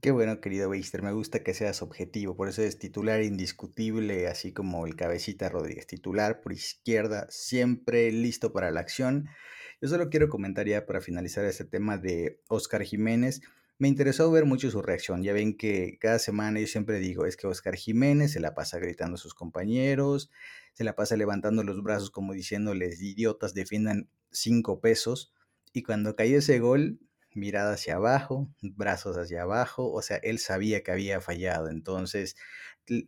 [0.00, 4.52] Qué bueno, querido Beister, me gusta que seas objetivo, por eso es titular indiscutible, así
[4.52, 9.28] como el cabecita Rodríguez, titular por izquierda, siempre listo para la acción.
[9.80, 13.42] Yo solo quiero comentar ya para finalizar este tema de Oscar Jiménez.
[13.82, 15.24] Me interesó ver mucho su reacción.
[15.24, 18.78] Ya ven que cada semana yo siempre digo, es que Oscar Jiménez se la pasa
[18.78, 20.30] gritando a sus compañeros,
[20.72, 25.32] se la pasa levantando los brazos como diciéndoles, idiotas, defiendan cinco pesos.
[25.72, 27.00] Y cuando cayó ese gol,
[27.34, 32.36] mirada hacia abajo, brazos hacia abajo, o sea, él sabía que había fallado, entonces,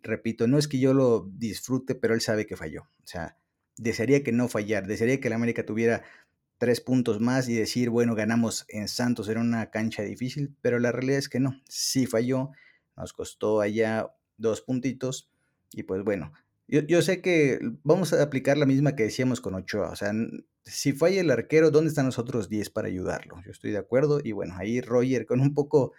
[0.02, 3.38] repito, no es que yo lo disfrute, pero él sabe que falló, o sea,
[3.76, 6.02] desearía que no fallar, desearía que el América tuviera
[6.64, 10.92] tres puntos más y decir, bueno, ganamos en Santos, era una cancha difícil, pero la
[10.92, 12.52] realidad es que no, sí falló,
[12.96, 15.30] nos costó allá dos puntitos
[15.72, 16.32] y pues bueno,
[16.66, 20.14] yo, yo sé que vamos a aplicar la misma que decíamos con Ochoa, o sea,
[20.62, 23.42] si falla el arquero, ¿dónde están los otros 10 para ayudarlo?
[23.44, 24.22] Yo estoy de acuerdo.
[24.24, 25.92] Y bueno, ahí Roger con un poco,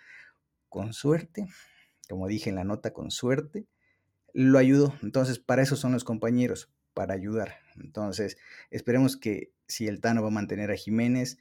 [0.69, 1.45] con suerte,
[2.10, 3.67] como dije en la nota, con suerte,
[4.34, 4.95] lo ayudó.
[5.04, 7.60] Entonces, para eso son los compañeros, para ayudar.
[7.75, 8.38] Entonces,
[8.71, 11.38] esperemos que si el Tano va a mantener a Jiménez,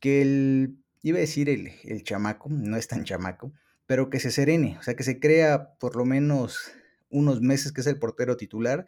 [0.00, 3.52] que el, iba a decir el, el chamaco, no es tan chamaco,
[3.86, 6.72] pero que se serene, o sea, que se crea por lo menos
[7.10, 8.86] unos meses que es el portero titular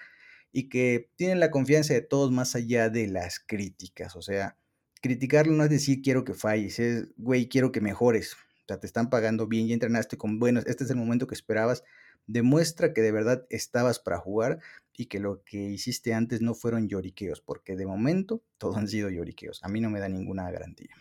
[0.53, 4.17] y que tienen la confianza de todos más allá de las críticas.
[4.17, 4.57] O sea,
[5.03, 8.35] criticarlo no es decir quiero que falles, es güey, quiero que mejores.
[8.35, 11.35] O sea, te están pagando bien y entrenaste con buenos, este es el momento que
[11.35, 11.85] esperabas.
[12.27, 14.61] Demuestra que de verdad estabas para jugar
[14.97, 19.11] y que lo que hiciste antes no fueron lloriqueos, porque de momento todos han sido
[19.11, 19.63] lloriqueos.
[19.63, 20.95] A mí no me da ninguna garantía.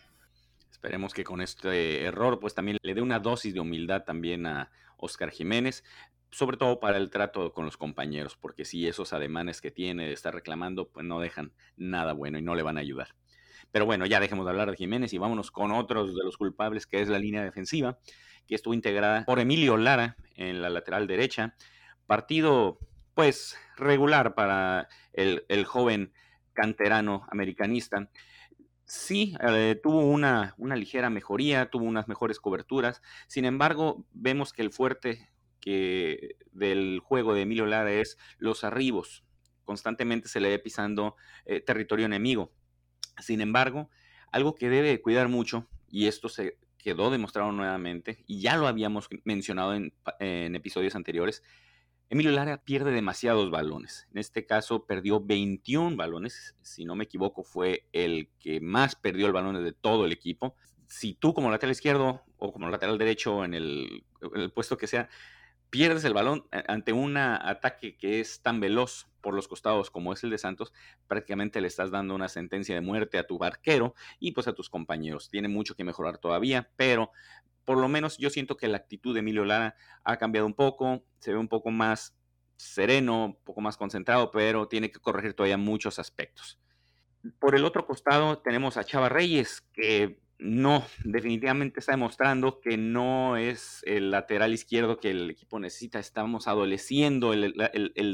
[0.70, 4.70] Esperemos que con este error, pues también le dé una dosis de humildad también a
[4.98, 5.82] Oscar Jiménez
[6.30, 10.12] sobre todo para el trato con los compañeros, porque si esos ademanes que tiene de
[10.12, 13.14] estar reclamando, pues no dejan nada bueno y no le van a ayudar.
[13.72, 16.86] Pero bueno, ya dejemos de hablar de Jiménez y vámonos con otros de los culpables,
[16.86, 17.98] que es la línea defensiva,
[18.46, 21.54] que estuvo integrada por Emilio Lara en la lateral derecha.
[22.06, 22.78] Partido,
[23.14, 26.12] pues, regular para el, joven
[26.52, 28.10] canterano americanista.
[28.84, 33.02] Sí, eh, tuvo una, una ligera mejoría, tuvo unas mejores coberturas.
[33.26, 35.28] Sin embargo, vemos que el fuerte
[36.52, 39.24] del juego de Emilio Lara es los arribos.
[39.64, 42.52] Constantemente se le ve pisando eh, territorio enemigo.
[43.18, 43.90] Sin embargo,
[44.30, 49.08] algo que debe cuidar mucho, y esto se quedó demostrado nuevamente, y ya lo habíamos
[49.24, 49.92] mencionado en,
[50.54, 51.42] episodios anteriores,
[52.08, 54.06] Emilio Lara pierde demasiados balones.
[54.12, 56.54] En este caso perdió 21 balones.
[56.62, 60.54] Si no me equivoco, fue el que más perdió el balón de todo el equipo.
[60.86, 65.08] Si tú como lateral izquierdo o como lateral derecho en el puesto que sea,
[65.76, 70.14] pierdes el balón eh, ante un ataque que es tan veloz por los costados como
[70.14, 70.72] es el de Santos,
[71.06, 74.70] prácticamente le estás dando una sentencia de muerte a tu barquero y pues a tus
[74.70, 75.28] compañeros.
[75.28, 77.10] Tiene mucho que mejorar todavía, pero
[77.66, 81.04] por lo menos yo siento que la actitud de Emilio Lara ha cambiado un poco,
[81.18, 82.16] se ve un poco más
[82.56, 86.58] sereno, un poco más concentrado, pero tiene que corregir todavía muchos aspectos.
[87.38, 93.38] Por el otro costado tenemos a Chava Reyes, que no, definitivamente está demostrando que no
[93.38, 95.98] es el lateral izquierdo que el equipo necesita.
[95.98, 97.54] Estamos adoleciendo el,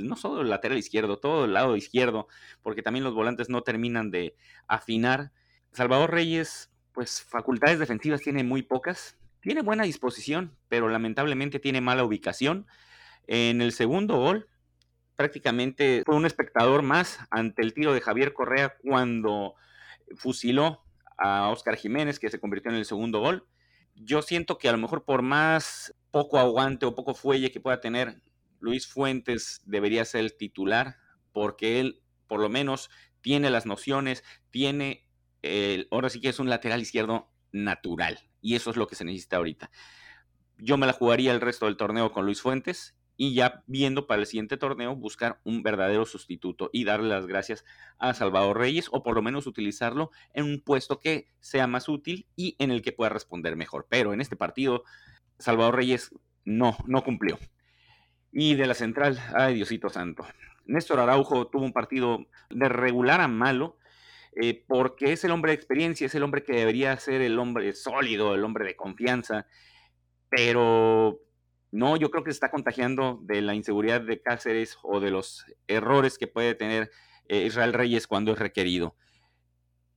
[0.06, 2.28] no solo el lateral izquierdo, todo el lado izquierdo,
[2.62, 4.36] porque también los volantes no terminan de
[4.68, 5.32] afinar.
[5.72, 9.16] Salvador Reyes, pues facultades defensivas tiene muy pocas.
[9.40, 12.66] Tiene buena disposición, pero lamentablemente tiene mala ubicación.
[13.26, 14.48] En el segundo gol,
[15.16, 19.54] prácticamente fue un espectador más ante el tiro de Javier Correa cuando
[20.14, 20.84] fusiló
[21.22, 23.46] a Oscar Jiménez, que se convirtió en el segundo gol.
[23.94, 27.80] Yo siento que a lo mejor por más poco aguante o poco fuelle que pueda
[27.80, 28.22] tener,
[28.60, 30.96] Luis Fuentes debería ser el titular,
[31.32, 35.08] porque él por lo menos tiene las nociones, tiene,
[35.42, 39.04] el, ahora sí que es un lateral izquierdo natural, y eso es lo que se
[39.04, 39.70] necesita ahorita.
[40.58, 44.20] Yo me la jugaría el resto del torneo con Luis Fuentes y ya viendo para
[44.20, 47.64] el siguiente torneo buscar un verdadero sustituto y darle las gracias
[47.98, 52.26] a Salvador Reyes o por lo menos utilizarlo en un puesto que sea más útil
[52.36, 53.86] y en el que pueda responder mejor.
[53.88, 54.84] Pero en este partido
[55.38, 57.38] Salvador Reyes no, no cumplió.
[58.32, 60.24] Y de la central, ay Diosito Santo.
[60.64, 63.76] Néstor Araujo tuvo un partido de regular a malo,
[64.40, 67.74] eh, porque es el hombre de experiencia, es el hombre que debería ser el hombre
[67.74, 69.46] sólido, el hombre de confianza,
[70.30, 71.20] pero
[71.72, 75.46] no, yo creo que se está contagiando de la inseguridad de Cáceres o de los
[75.66, 76.90] errores que puede tener
[77.28, 78.94] eh, Israel Reyes cuando es requerido.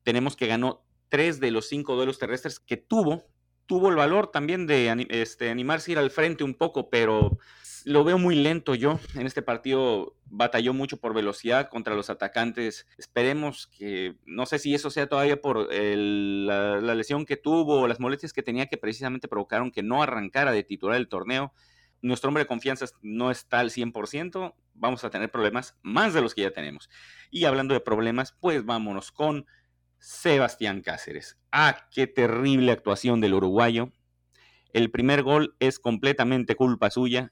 [0.03, 3.25] Tenemos que ganó tres de los cinco duelos terrestres que tuvo.
[3.65, 7.37] Tuvo el valor también de este, animarse a ir al frente un poco, pero
[7.85, 10.17] lo veo muy lento yo en este partido.
[10.25, 12.87] batalló mucho por velocidad contra los atacantes.
[12.97, 17.87] Esperemos que, no sé si eso sea todavía por la, la, lesión que tuvo o
[17.87, 21.53] las molestias que tenía que precisamente provocaron que no arrancara de titular el torneo.
[22.01, 26.35] Nuestro hombre de confianza no está al 100%, vamos a tener problemas más de los
[26.35, 26.89] que ya tenemos.
[27.31, 29.45] Y hablando de problemas, pues vámonos con
[29.99, 31.37] Sebastián Cáceres.
[31.51, 33.91] Ah, qué terrible actuación del uruguayo.
[34.73, 37.31] El primer gol es completamente culpa suya.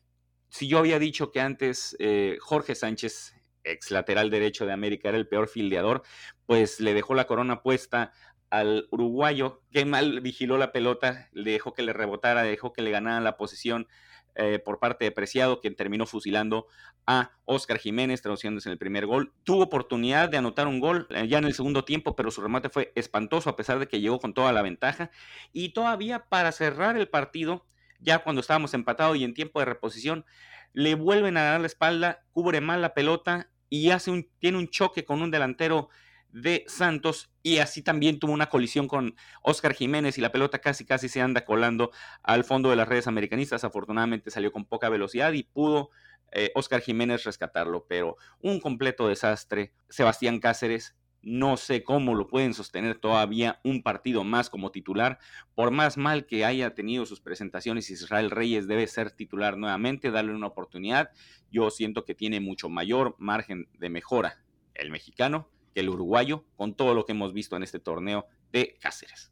[0.53, 5.17] Si yo había dicho que antes eh, Jorge Sánchez, ex lateral derecho de América, era
[5.17, 6.03] el peor fildeador,
[6.45, 8.13] pues le dejó la corona puesta
[8.51, 12.91] al uruguayo, que mal vigiló la pelota, le dejó que le rebotara, dejó que le
[12.91, 13.87] ganara la posición
[14.35, 16.67] eh, por parte de Preciado, quien terminó fusilando
[17.07, 19.33] a Oscar Jiménez, traduciéndose en el primer gol.
[19.43, 22.69] Tuvo oportunidad de anotar un gol eh, ya en el segundo tiempo, pero su remate
[22.69, 25.09] fue espantoso a pesar de que llegó con toda la ventaja.
[25.51, 27.65] Y todavía para cerrar el partido,
[28.03, 30.25] ya cuando estábamos empatados y en tiempo de reposición,
[30.73, 34.67] le vuelven a dar la espalda, cubre mal la pelota y hace un, tiene un
[34.67, 35.89] choque con un delantero
[36.33, 40.83] de Santos y así también tuvo una colisión con Oscar Jiménez y la pelota casi
[40.83, 41.91] casi se anda colando
[42.23, 43.63] al fondo de las redes americanistas.
[43.63, 45.91] Afortunadamente salió con poca velocidad y pudo
[46.31, 49.73] eh, Oscar Jiménez rescatarlo, pero un completo desastre.
[49.89, 55.19] Sebastián Cáceres, no sé cómo lo pueden sostener todavía un partido más como titular.
[55.55, 60.35] Por más mal que haya tenido sus presentaciones, Israel Reyes debe ser titular nuevamente, darle
[60.35, 61.11] una oportunidad.
[61.49, 64.43] Yo siento que tiene mucho mayor margen de mejora
[64.75, 68.77] el mexicano que el uruguayo, con todo lo que hemos visto en este torneo de
[68.79, 69.31] Cáceres.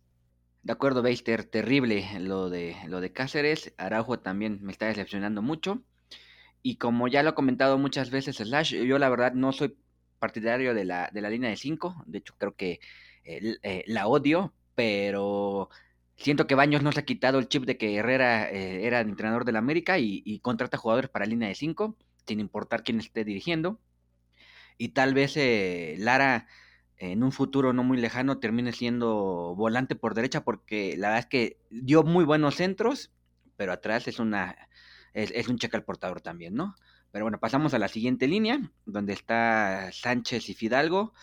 [0.64, 3.74] De acuerdo, Beister, terrible lo de, lo de Cáceres.
[3.78, 5.84] Araujo también me está decepcionando mucho.
[6.64, 9.76] Y como ya lo he comentado muchas veces, Slash, yo la verdad no soy
[10.22, 12.04] partidario de la, de la línea de 5.
[12.06, 12.80] De hecho, creo que
[13.26, 15.70] eh, la odio, pero
[16.16, 19.44] siento que Baños no se ha quitado el chip de que Herrera eh, era entrenador
[19.44, 23.80] del América y, contrata jugadores para línea de 5, sin importar quién esté dirigiendo
[24.78, 26.48] y tal vez eh, Lara
[26.98, 31.26] en un futuro no muy lejano termine siendo volante por derecha porque la verdad es
[31.28, 33.12] que dio muy buenos centros,
[33.58, 34.56] pero atrás es una
[35.14, 36.76] es, un cheque al portador también, ¿no?
[37.12, 41.14] Pero bueno, pasamos a la siguiente línea, donde está Sánchez y Fidalgo.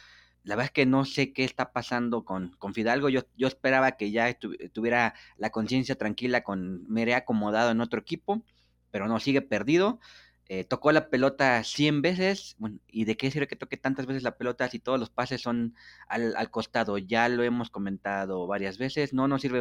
[0.44, 3.08] La verdad es que no sé qué está pasando con, con Fidalgo.
[3.08, 4.36] Yo, yo esperaba que ya
[4.72, 8.42] tuviera la conciencia tranquila con Mere acomodado en otro equipo,
[8.90, 10.00] pero no, sigue perdido.
[10.50, 14.22] Eh, tocó la pelota 100 veces, bueno, ¿y de qué sirve que toque tantas veces
[14.22, 15.74] la pelota si todos los pases son
[16.08, 16.96] al, al costado?
[16.96, 19.60] Ya lo hemos comentado varias veces, no nos sirve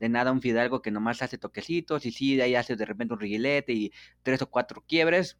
[0.00, 3.14] de nada un Fidalgo que nomás hace toquecitos y sí, de ahí hace de repente
[3.14, 3.92] un riguilete y
[4.24, 5.38] tres o cuatro quiebres,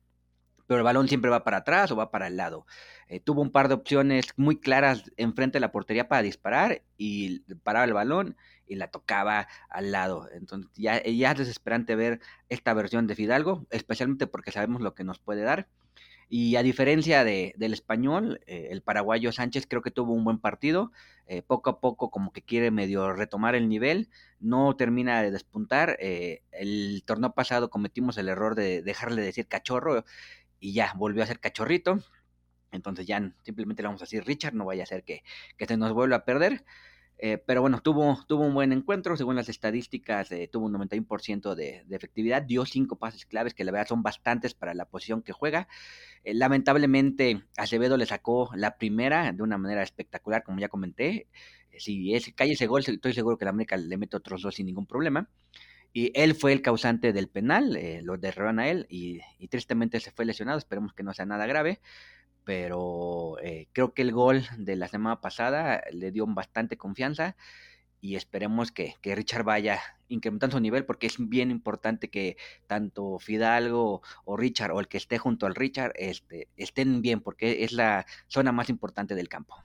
[0.67, 2.67] pero el balón siempre va para atrás o va para el lado.
[3.09, 7.41] Eh, tuvo un par de opciones muy claras enfrente de la portería para disparar y
[7.63, 10.29] paraba el balón y la tocaba al lado.
[10.33, 15.19] Entonces ya, es desesperante ver esta versión de Fidalgo, especialmente porque sabemos lo que nos
[15.21, 15.69] puede dar.
[16.29, 20.39] Y a diferencia de, del español, eh, el paraguayo Sánchez creo que tuvo un buen
[20.39, 20.91] partido.
[21.29, 24.09] Eh, poco a poco como que quiere medio retomar el nivel.
[24.41, 25.97] No termina de despuntar.
[26.01, 30.05] el torneo pasado cometimos el error de dejarle decir cachorro
[30.61, 31.99] y ya volvió a ser cachorrito.
[32.73, 35.23] Entonces ya simplemente le vamos a decir Richard, no vaya a ser que,
[35.59, 36.65] se nos vuelva a perder.
[37.19, 41.55] Eh, pero bueno, tuvo, tuvo un buen encuentro, según las estadísticas, eh, tuvo un 91%
[41.55, 45.23] de, de, efectividad, dio cinco pases claves, que la verdad son bastantes para la posición
[45.23, 45.67] que juega.
[46.25, 51.29] Eh, lamentablemente, Acevedo le sacó la primera de una manera espectacular, como ya comenté.
[51.79, 54.67] si es, cae ese gol, estoy seguro que la América le mete otros dos sin
[54.67, 55.31] ningún problema.
[55.93, 60.11] Y él fue el causante del penal, lo derribaron a él y, y tristemente se
[60.11, 61.81] fue lesionado, esperemos que no sea nada grave
[62.47, 67.37] pero eh, creo que el gol de la semana pasada le dio bastante confianza
[68.01, 72.37] y esperemos que, Richard vaya incrementando su nivel porque es bien importante que
[72.69, 77.65] tanto Fidalgo o Richard o el que esté junto al Richard este, estén bien porque
[77.65, 79.57] es la zona más importante del campo.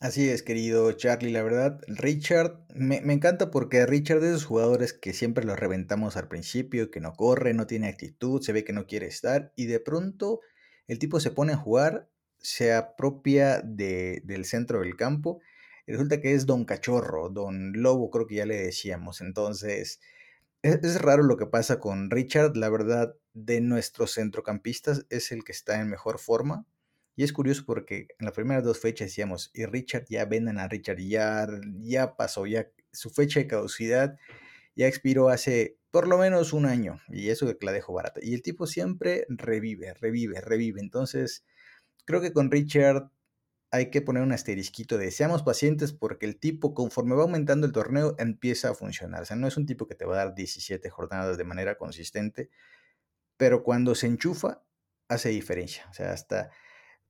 [0.00, 4.46] Así es, querido Charlie, la verdad, Richard, me, me, encanta porque Richard es de esos
[4.46, 8.64] jugadores que siempre los reventamos al principio, que no corre, no tiene actitud, se ve
[8.64, 10.40] que no quiere estar y de pronto
[10.90, 12.08] el tipo se pone a jugar,
[12.38, 15.40] se apropia de, del centro del campo.
[15.86, 19.20] Y resulta que es Don Cachorro, Don Lobo, creo que ya le decíamos.
[19.20, 20.00] Entonces,
[20.62, 22.56] es, es, raro lo que pasa con Richard.
[22.56, 26.66] La verdad, de nuestros centrocampistas es el que está en mejor forma.
[27.16, 30.68] Y es curioso porque en las primeras dos fechas decíamos, y Richard ya vendan a
[30.68, 31.46] Richard, ya,
[31.80, 34.16] ya pasó, ya su fecha de caducidad
[34.76, 38.20] ya expiró hace por lo menos un año, y eso que la dejo barata.
[38.22, 40.80] Y el tipo siempre revive, revive, revive.
[40.80, 41.44] Entonces,
[42.04, 43.10] creo que con Richard
[43.72, 47.72] hay que poner un asterisquito de seamos pacientes porque el tipo, conforme va aumentando el
[47.72, 49.22] torneo, empieza a funcionar.
[49.22, 51.76] O sea, no es un tipo que te va a dar 17 jornadas de manera
[51.76, 52.50] consistente,
[53.36, 54.62] pero cuando se enchufa,
[55.08, 55.86] hace diferencia.
[55.90, 56.50] O sea, hasta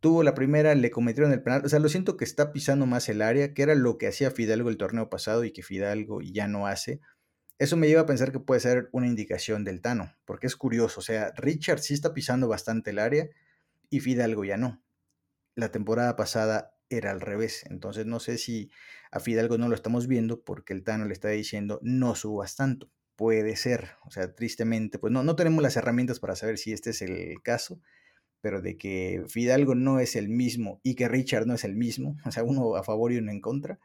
[0.00, 1.62] tuvo la primera, le cometieron el penal.
[1.64, 4.30] O sea, lo siento que está pisando más el área, que era lo que hacía
[4.30, 7.00] Fidalgo el torneo pasado y que Fidalgo ya no hace.
[7.58, 11.00] Eso me lleva a pensar que puede ser una indicación del Tano, porque es curioso.
[11.00, 13.28] O sea, Richard sí está pisando bastante el área
[13.90, 14.82] y Fidalgo ya no.
[15.54, 17.64] La temporada pasada era al revés.
[17.68, 18.70] Entonces no sé si
[19.10, 22.90] a Fidalgo no lo estamos viendo porque el Tano le está diciendo no subas tanto.
[23.16, 26.90] Puede ser, o sea, tristemente, pues no, no tenemos las herramientas para saber si este
[26.90, 27.82] es el caso,
[28.40, 32.16] pero de que Fidalgo no es el mismo y que Richard no es el mismo,
[32.24, 33.78] o sea, uno a favor y uno en contra,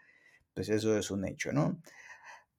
[0.53, 1.79] pues eso es un hecho, ¿no?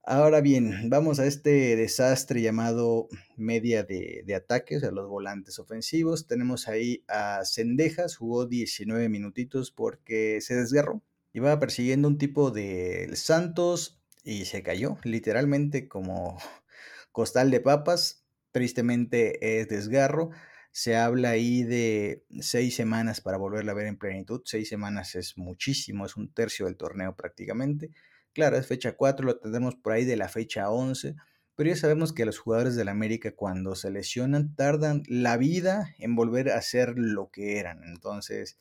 [0.08, 5.58] Ahora bien, vamos a este desastre llamado media de, de ataque, o sea, los volantes
[5.58, 6.28] ofensivos.
[6.28, 11.02] Tenemos ahí a Cendejas, jugó 19 minutitos porque se desgarró.
[11.32, 16.38] Iba persiguiendo un tipo de Santos y se cayó, literalmente como
[17.10, 18.24] costal de papas.
[18.52, 20.30] Tristemente es desgarro.
[20.76, 24.42] Se habla ahí de seis semanas para volverla a ver en plenitud.
[24.44, 27.92] Seis semanas es muchísimo, es un tercio del torneo prácticamente.
[28.34, 31.16] Claro, es fecha 4, lo tendremos por ahí de la fecha 11,
[31.54, 36.14] pero ya sabemos que los jugadores del América cuando se lesionan tardan la vida en
[36.14, 37.82] volver a ser lo que eran.
[37.84, 38.58] Entonces,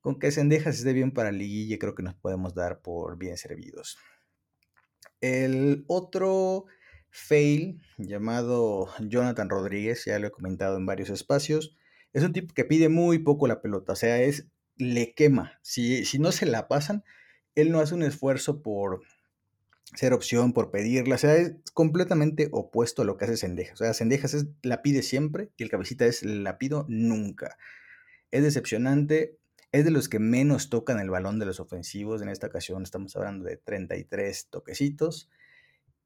[0.00, 3.98] con que Sendejas esté bien para liguilla, creo que nos podemos dar por bien servidos.
[5.20, 6.64] El otro
[7.16, 11.76] fail llamado Jonathan Rodríguez, ya lo he comentado en varios espacios,
[12.12, 15.60] es un tipo que pide muy poco la pelota, o sea, es le quema.
[15.62, 17.04] Si, si no se la pasan,
[17.54, 19.02] él no hace un esfuerzo por
[19.94, 23.80] ser opción, por pedirla, o sea, es completamente opuesto a lo que hace Sendejas.
[23.80, 27.58] O sea, Sendejas es, la pide siempre y el cabecita es la pido nunca.
[28.32, 29.38] Es decepcionante,
[29.70, 32.22] es de los que menos tocan el balón de los ofensivos.
[32.22, 35.30] En esta ocasión estamos hablando de 33 toquecitos.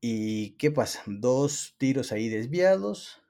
[0.01, 1.03] ¿Y qué pasa?
[1.07, 3.23] Dos tiros ahí desviados,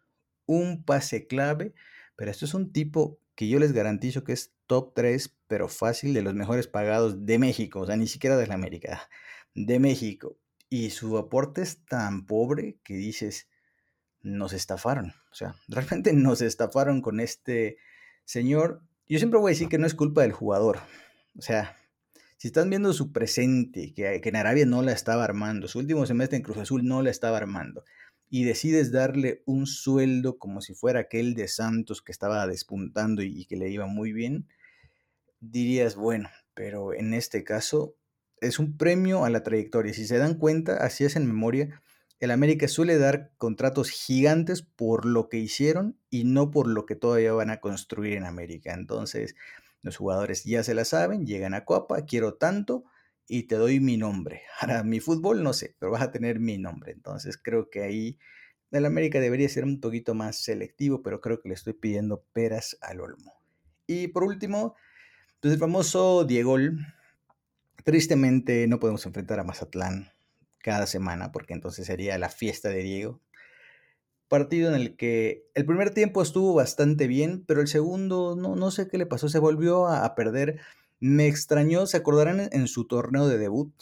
[0.47, 1.75] un pase clave,
[2.17, 6.13] pero esto es un tipo que yo les garantizo que es top 3, pero fácil,
[6.13, 9.09] de los mejores pagados de México, o sea, ni siquiera de la América,
[9.55, 10.37] de México.
[10.69, 13.49] Y su aporte es tan pobre que dices,
[14.21, 15.15] nos estafaron.
[15.31, 17.79] O sea, realmente nos estafaron con este
[18.25, 18.83] señor.
[19.07, 20.81] Yo siempre voy a decir que no es culpa del jugador.
[21.39, 21.77] O sea,
[22.39, 26.07] si están viendo su presente, que, que en Arabia no la estaba armando, su último
[26.07, 27.85] semestre en Cruz Azul no la estaba armando,
[28.31, 33.45] y decides darle un sueldo como si fuera aquel de Santos que estaba despuntando y,
[33.47, 34.49] que le iba muy bien,
[35.41, 37.95] dirías, bueno, pero en este caso
[38.41, 39.93] es un premio a la trayectoria.
[39.95, 41.81] Si se dan cuenta, así es en memoria,
[42.21, 46.97] el América suele dar contratos gigantes por lo que hicieron y no por lo que
[46.97, 48.75] todavía van a construir en América.
[48.75, 49.37] Entonces,
[49.83, 52.85] los jugadores ya se la saben, llegan a Copa, quiero tanto,
[53.29, 54.43] y te doy mi nombre.
[54.61, 56.93] Ahora, mi fútbol no sé, pero vas a tener mi nombre.
[56.93, 58.19] Entonces creo que ahí
[58.71, 62.77] el América debería ser un poquito más selectivo, pero creo que le estoy pidiendo peras
[62.81, 63.35] al olmo.
[63.87, 64.75] Y por último,
[65.41, 66.57] pues el famoso Diego.
[67.85, 70.11] Tristemente no podemos enfrentar a Mazatlán
[70.59, 73.23] cada semana, porque entonces sería la fiesta de Diego.
[74.29, 78.71] Partido en el que el primer tiempo estuvo bastante bien, pero el segundo no, no
[78.71, 80.61] sé qué le pasó, se volvió a, perder
[81.01, 83.73] me extrañó, se acordarán en su torneo de debut,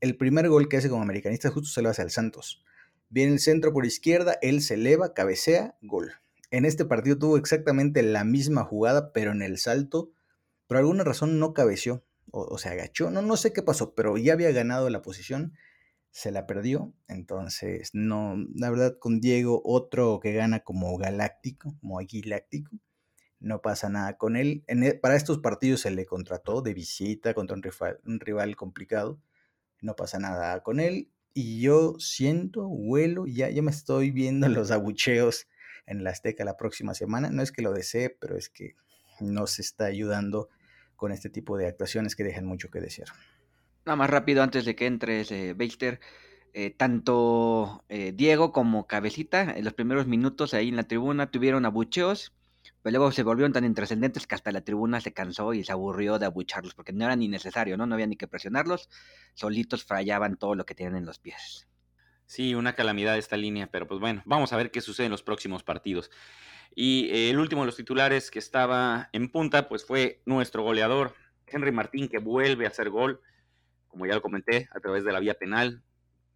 [0.00, 2.62] el primer gol que hace como americanista justo se lo hace al Santos.
[3.08, 6.12] Viene el centro por izquierda, él se eleva, cabecea, gol.
[6.50, 10.12] En este partido tuvo exactamente la misma jugada, pero en el salto,
[10.66, 13.10] por alguna razón no cabeció o, se agachó.
[13.10, 15.54] No, no sé qué pasó, pero ya había ganado la posición,
[16.14, 16.94] se la perdió.
[17.08, 22.70] Entonces, no, la verdad, con Diego, otro que gana como galáctico, como aguiláctico
[23.40, 24.64] no pasa nada con él.
[24.68, 29.20] E, para estos partidos se le contrató de visita contra un rival, complicado,
[29.82, 31.10] no pasa nada con él.
[31.34, 35.48] Y yo siento, huelo, ya, ya me estoy viendo los abucheos
[35.86, 37.30] en la Azteca la próxima semana.
[37.30, 38.76] No es que lo desee, pero es que
[39.20, 40.48] no se está ayudando
[40.94, 43.06] con este tipo de actuaciones que dejan mucho que decir.
[43.86, 45.56] Nada más rápido antes de que entres, eh,
[46.52, 51.66] eh tanto eh, Diego como Cabecita en los primeros minutos ahí en la tribuna tuvieron
[51.66, 52.32] abucheos
[52.82, 56.18] pero luego se volvieron tan intrascendentes que hasta la tribuna se cansó y se aburrió
[56.18, 57.86] de abucharlos, porque no era ni necesario, ¿no?
[57.86, 58.88] No había ni que presionarlos,
[59.34, 61.66] solitos fallaban todo lo que tenían en los pies.
[62.26, 65.22] Sí, una calamidad esta línea, pero pues bueno, vamos a ver qué sucede en los
[65.22, 66.10] próximos partidos.
[66.74, 71.14] Y eh, el último de los titulares que estaba en punta, pues fue nuestro goleador,
[71.46, 73.20] Henry Martín, que vuelve a hacer gol,
[73.94, 75.84] como ya lo comenté, a través de la vía penal.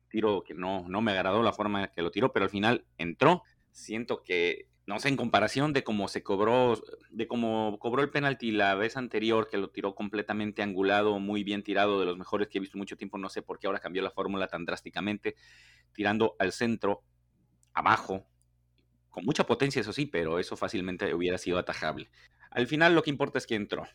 [0.09, 3.43] Tiro que no, no me agradó la forma que lo tiró, pero al final entró.
[3.73, 8.53] Siento que no sé, en comparación de cómo se cobró, de cómo cobró el penalti
[8.53, 12.57] la vez anterior, que lo tiró completamente angulado, muy bien tirado, de los mejores que
[12.57, 15.37] he visto mucho tiempo, no sé por qué ahora cambió la fórmula tan drásticamente,
[15.93, 17.03] tirando al centro,
[17.75, 18.27] abajo,
[19.11, 22.09] con mucha potencia, eso sí, pero eso fácilmente hubiera sido atajable.
[22.51, 23.87] Al final lo que importa es que entró.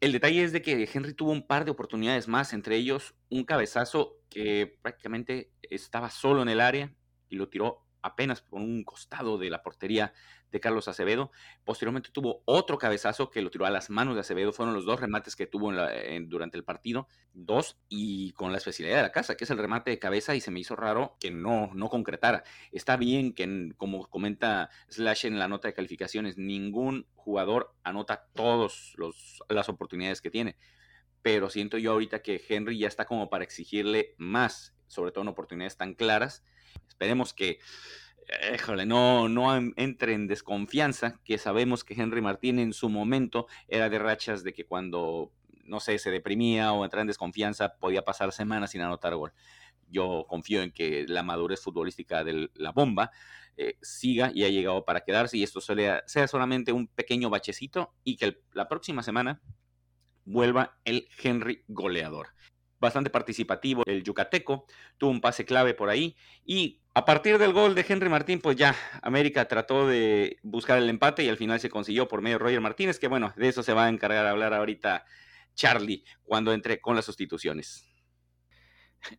[0.00, 3.44] El detalle es de que Henry tuvo un par de oportunidades más, entre ellos un
[3.44, 6.94] cabezazo que prácticamente estaba solo en el área
[7.30, 10.12] y lo tiró apenas por un costado de la portería
[10.56, 11.30] de Carlos Acevedo.
[11.64, 14.52] Posteriormente tuvo otro cabezazo que lo tiró a las manos de Acevedo.
[14.52, 15.72] Fueron los dos remates que tuvo
[16.22, 17.08] durante el partido.
[17.32, 20.40] Dos y con la especialidad de la casa, que es el remate de cabeza y
[20.40, 22.44] se me hizo raro que no, no concretara.
[22.72, 28.94] Está bien que, como comenta Slash en la nota de calificaciones, ningún jugador anota todas
[29.48, 30.56] las oportunidades que tiene.
[31.22, 35.28] Pero siento yo ahorita que Henry ya está como para exigirle más, sobre todo en
[35.28, 36.44] oportunidades tan claras
[36.88, 37.58] Esperemos que,
[38.86, 43.98] no, no entre en desconfianza, que sabemos que Henry Martín en su momento era de
[43.98, 45.32] rachas de que cuando,
[45.64, 49.32] no sé, se deprimía o entraba en desconfianza, podía pasar semanas sin anotar gol.
[49.88, 53.12] Yo confío en que la madurez futbolística de la bomba
[53.56, 57.94] eh, siga y ha llegado para quedarse y esto sea, sea solamente un pequeño bachecito
[58.02, 59.40] y que la próxima semana
[60.24, 62.28] vuelva el Henry goleador
[62.80, 64.66] bastante participativo el yucateco,
[64.98, 68.56] tuvo un pase clave por ahí y a partir del gol de Henry Martín, pues
[68.56, 72.44] ya América trató de buscar el empate y al final se consiguió por medio de
[72.44, 75.04] Roger Martínez, que bueno, de eso se va a encargar de hablar ahorita
[75.54, 77.86] Charlie cuando entre con las sustituciones.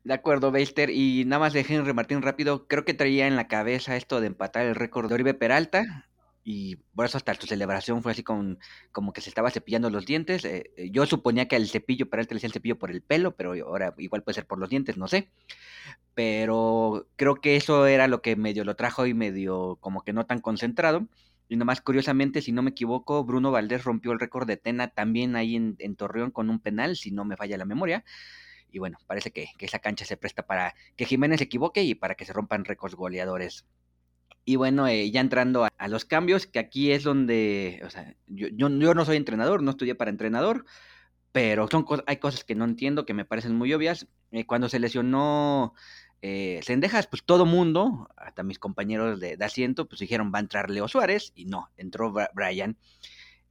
[0.03, 0.89] De acuerdo, Beister.
[0.89, 4.28] Y nada más de Henry Martín rápido, creo que traía en la cabeza esto de
[4.28, 6.08] empatar el récord de Oribe Peralta
[6.49, 8.57] y por eso hasta su celebración fue así con,
[8.93, 10.45] como que se estaba cepillando los dientes.
[10.45, 13.01] Eh, eh, yo suponía que el cepillo, para él le decía el cepillo por el
[13.01, 15.29] pelo, pero ahora igual puede ser por los dientes, no sé.
[16.13, 20.25] Pero creo que eso era lo que medio lo trajo y medio como que no
[20.25, 21.09] tan concentrado.
[21.49, 25.35] Y nomás curiosamente, si no me equivoco, Bruno Valdés rompió el récord de Tena también
[25.35, 28.05] ahí en, en Torreón con un penal, si no me falla la memoria.
[28.71, 31.93] Y bueno, parece que, que esa cancha se presta para que Jiménez se equivoque y
[31.93, 33.65] para que se rompan récords goleadores.
[34.49, 38.47] Y bueno, eh, ya entrando a, los cambios, que aquí es donde, o sea, yo,
[38.47, 40.63] yo, no soy entrenador, no estudié para entrenador,
[41.33, 44.07] pero son hay cosas que no entiendo, que me parecen muy obvias.
[44.31, 45.73] Eh, cuando se lesionó
[46.21, 50.43] eh, Sendejas, pues todo mundo, hasta mis compañeros de, de, asiento, pues dijeron va a
[50.43, 52.77] entrar Leo Suárez, y no, entró Brian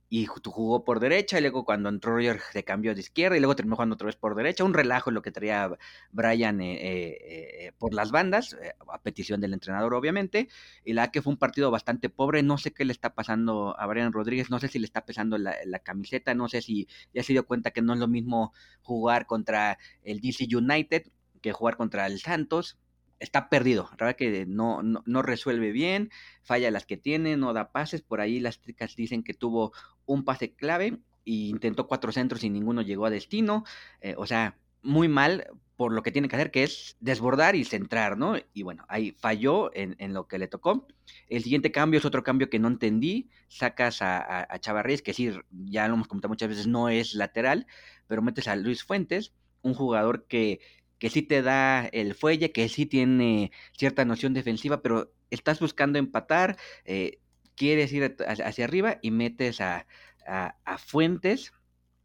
[0.09, 3.57] y jugó por derecha, y luego cuando entró Roger se cambió de izquierda, y luego
[3.57, 5.71] terminó jugando otra vez por derecha, un relajo lo que traía
[6.13, 7.19] Brian eh, eh,
[7.67, 8.57] eh, por las bandas,
[8.89, 10.49] a petición del entrenador obviamente,
[10.85, 13.87] y la que fue un partido bastante pobre, no sé qué le está pasando a
[13.87, 17.23] Brian Rodríguez, no sé si le está pesando la, la camiseta, no sé si ya
[17.23, 18.53] se dio cuenta que no es lo mismo
[18.83, 21.11] jugar contra el DC United
[21.43, 22.79] que jugar contra el Santos,
[23.19, 26.11] está perdido, verdad que no, no, resuelve bien,
[26.43, 29.73] falla las que tiene, no da pases, por ahí las chicas dicen que tuvo
[30.05, 33.65] un pase clave e intentó cuatro centros y ninguno llegó a destino,
[34.01, 35.47] eh, o sea, muy mal
[35.77, 38.37] por lo que tiene que hacer, que es desbordar y centrar, ¿no?
[38.55, 40.87] Y bueno, ahí falló en, en lo que le tocó.
[41.29, 45.31] El siguiente cambio es otro cambio que no entendí, sacas a, a, Chavarrías, que sí,
[45.51, 47.67] ya lo hemos comentado muchas veces, no es lateral,
[48.07, 50.61] pero metes a Luis Fuentes, un jugador que
[50.99, 55.99] que sí te da el fuelle, que sí tiene cierta noción defensiva, pero estás buscando
[55.99, 57.19] empatar, eh,
[57.55, 59.87] quieres ir hacia arriba y metes a,
[60.27, 61.53] a, Fuentes.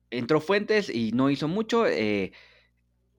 [0.10, 1.86] Entró Fuentes y no hizo mucho.
[1.88, 2.32] Eh,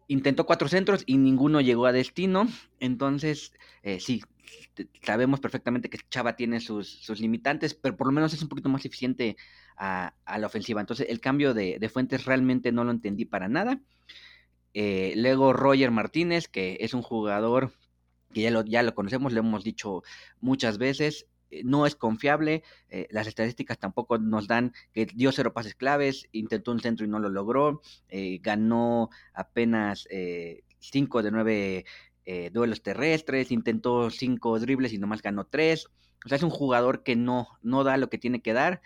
[0.08, 2.48] intentó cuatro centros y ninguno llegó a destino.
[2.80, 3.52] Entonces,
[3.82, 4.22] eh, sí,
[5.02, 8.68] sabemos perfectamente que Chava tiene sus, sus, limitantes, pero por lo menos es un poquito
[8.68, 9.36] más eficiente
[9.76, 10.80] a, a la ofensiva.
[10.80, 13.80] Entonces, el cambio de, de, Fuentes realmente no lo entendí para nada.
[14.74, 17.72] Eh, luego Roger Martínez, que es un jugador
[18.32, 20.02] que ya lo, ya lo conocemos, lo hemos dicho
[20.40, 25.52] muchas veces, eh, no es confiable, eh, las estadísticas tampoco nos dan que dio cero
[25.52, 27.82] pases claves, intentó un centro y no lo logró,
[28.40, 30.08] ganó apenas
[30.78, 31.84] cinco de nueve
[32.52, 35.88] duelos terrestres, intentó cinco dribles y nomás ganó tres,
[36.24, 38.80] o sea, es un jugador que no, no da lo que tiene que dar,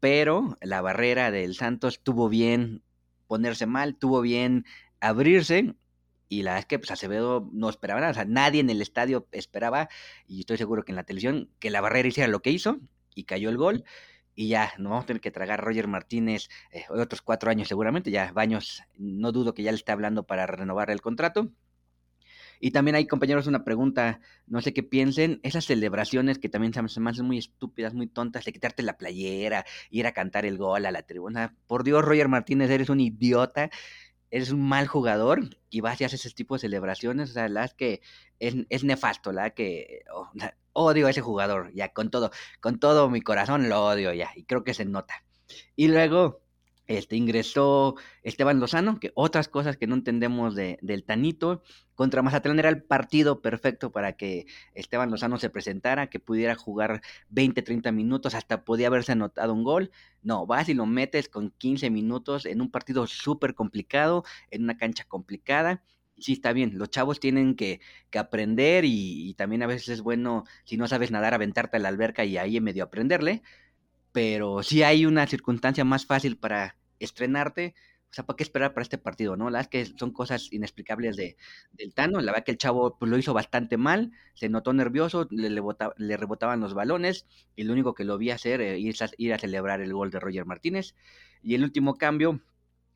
[0.00, 2.82] pero la barrera del Santos tuvo bien
[3.26, 4.64] ponerse mal, tuvo bien
[5.00, 5.74] abrirse
[6.30, 8.80] y la verdad es que pues, Acevedo no esperaba nada, o sea, nadie en el
[8.80, 9.88] estadio esperaba,
[10.28, 12.78] y estoy seguro que en la televisión, que la barrera hiciera lo que hizo,
[13.14, 13.84] y cayó el gol,
[14.36, 18.12] y ya, nos vamos a tener que tragar Roger Martínez eh, otros cuatro años seguramente,
[18.12, 21.50] ya Baños, no dudo que ya le esté hablando para renovar el contrato.
[22.62, 27.00] Y también hay, compañeros, una pregunta, no sé qué piensen, esas celebraciones que también se
[27.00, 30.84] me hacen muy estúpidas, muy tontas, de quitarte la playera, ir a cantar el gol
[30.84, 31.56] a la tribuna.
[31.66, 33.70] Por Dios, Roger Martínez, eres un idiota
[34.30, 37.64] eres un mal jugador y vas y haces ese tipo de celebraciones, o sea, la
[37.64, 38.00] es que
[38.38, 40.30] es, nefasto, la que oh,
[40.72, 44.44] odio a ese jugador, ya con todo, con todo mi corazón lo odio ya, y
[44.44, 45.24] creo que se nota.
[45.76, 46.42] Y luego,
[46.90, 51.62] Este, ingresó Esteban Lozano, que otras cosas que no entendemos de, del Tanito.
[51.94, 57.00] Contra Mazatlán era el partido perfecto para que Esteban Lozano se presentara, que pudiera jugar
[57.28, 59.92] 20, 30 minutos, hasta podía haberse anotado un gol.
[60.24, 64.76] No, vas y lo metes con 15 minutos en un partido súper complicado, en una
[64.76, 65.84] cancha complicada.
[66.18, 67.80] Sí, está bien, los chavos tienen que,
[68.10, 71.80] que aprender y, y, también a veces es bueno, si no sabes nadar, aventarte a
[71.80, 73.42] la alberca y ahí medio aprenderle.
[74.12, 77.74] Pero sí hay una circunstancia más fácil para estrenarte,
[78.10, 79.50] o sea, ¿para qué esperar para este partido, no?
[79.50, 81.36] La verdad es que son cosas inexplicables de,
[81.72, 85.28] del Tano, la verdad que el chavo pues, lo hizo bastante mal, se notó nervioso,
[85.30, 89.38] le, rebotaban los balones, y lo único que lo vi hacer eh, ir, ir a
[89.38, 90.94] celebrar el gol de Roger Martínez,
[91.42, 92.40] y el último cambio,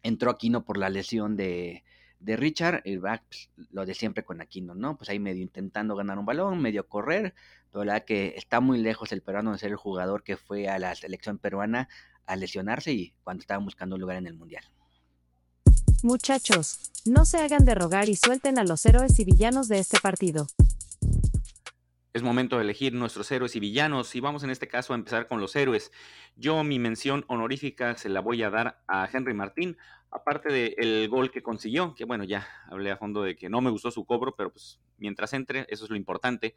[0.02, 1.84] entró Aquino por la lesión de,
[2.18, 4.96] de Richard, el back, pues, lo de siempre con Aquino, ¿no?
[4.96, 7.34] Pues ahí medio intentando ganar un balón, medio correr,
[7.70, 10.68] pero la verdad que está muy lejos el peruano de ser el jugador que fue
[10.68, 11.88] a la selección peruana
[12.26, 14.64] a lesionarse y cuando estaban buscando un lugar en el Mundial.
[16.02, 19.98] Muchachos, no se hagan de rogar y suelten a los héroes y villanos de este
[20.00, 20.46] partido.
[22.12, 25.26] Es momento de elegir nuestros héroes y villanos y vamos en este caso a empezar
[25.26, 25.90] con los héroes.
[26.36, 29.76] Yo mi mención honorífica se la voy a dar a Henry Martín,
[30.10, 33.70] aparte del gol que consiguió, que bueno, ya hablé a fondo de que no me
[33.70, 36.54] gustó su cobro, pero pues mientras entre, eso es lo importante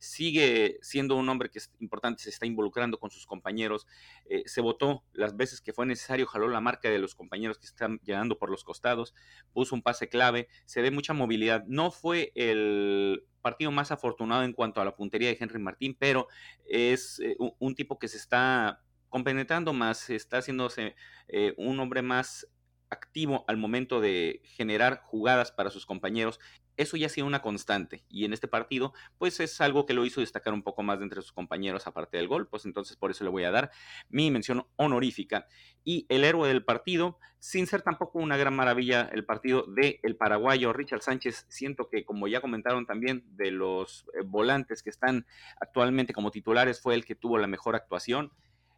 [0.00, 3.86] sigue siendo un hombre que es importante, se está involucrando con sus compañeros,
[4.24, 7.66] eh, se votó las veces que fue necesario, jaló la marca de los compañeros que
[7.66, 9.14] están llegando por los costados,
[9.52, 11.64] puso un pase clave, se ve mucha movilidad.
[11.66, 16.28] No fue el partido más afortunado en cuanto a la puntería de Henry Martín, pero
[16.64, 20.96] es eh, un, tipo que se está compenetrando más, está haciéndose
[21.28, 22.46] eh, un hombre más
[22.88, 26.40] activo al momento de generar jugadas para sus compañeros
[26.80, 30.06] eso ya ha sido una constante y en este partido pues es algo que lo
[30.06, 33.10] hizo destacar un poco más de entre sus compañeros aparte del gol, pues entonces por
[33.10, 33.70] eso le voy a dar
[34.08, 35.46] mi mención honorífica
[35.84, 40.16] y el héroe del partido, sin ser tampoco una gran maravilla el partido de el
[40.16, 45.26] paraguayo Richard Sánchez, siento que como ya comentaron también de los eh, volantes que están
[45.60, 48.32] actualmente como titulares fue el que tuvo la mejor actuación.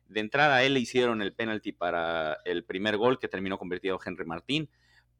[0.09, 3.99] De entrada a él le hicieron el penalti para el primer gol que terminó convertido
[4.05, 4.69] Henry Martín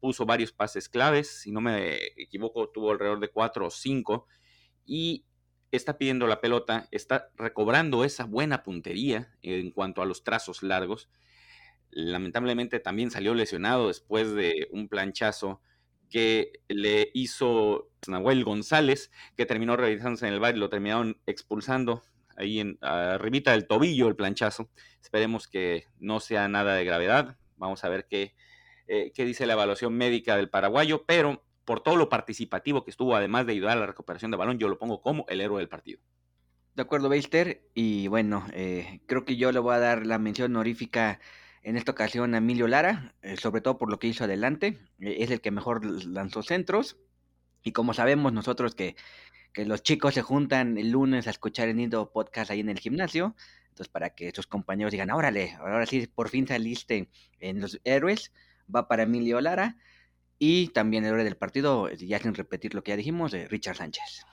[0.03, 4.27] puso varios pases claves, si no me equivoco, tuvo alrededor de cuatro o cinco,
[4.85, 5.23] y
[5.71, 11.09] está pidiendo la pelota, está recobrando esa buena puntería en cuanto a los trazos largos.
[11.89, 15.61] Lamentablemente también salió lesionado después de un planchazo
[16.09, 22.03] que le hizo Nahuel González, que terminó realizándose en el bar y lo terminaron expulsando
[22.35, 24.69] ahí en arribita del tobillo el planchazo.
[25.01, 27.37] Esperemos que no sea nada de gravedad.
[27.55, 28.35] Vamos a ver qué
[28.87, 33.15] eh, qué dice la evaluación médica del paraguayo, pero por todo lo participativo que estuvo,
[33.15, 35.69] además de ayudar a la recuperación de balón, yo lo pongo como el héroe del
[35.69, 36.01] partido.
[36.75, 37.61] De acuerdo, Beister.
[37.73, 41.19] Y bueno, eh, creo que yo le voy a dar la mención honorífica
[41.61, 44.79] en esta ocasión a Emilio Lara, eh, sobre todo por lo que hizo adelante.
[44.99, 46.97] es el que mejor lanzó centros.
[47.63, 48.95] Y como sabemos nosotros que,
[49.53, 52.79] que los chicos se juntan el lunes a escuchar el Nido Podcast ahí en el
[52.79, 53.35] gimnasio,
[53.69, 57.09] entonces para que sus compañeros digan, órale, ahora sí, por fin saliste
[57.39, 58.31] en los héroes,
[58.73, 59.77] va para Emilio Lara.
[60.39, 63.77] Y también el héroe del partido, ya sin repetir lo que ya dijimos, de Richard
[63.77, 64.25] Sánchez.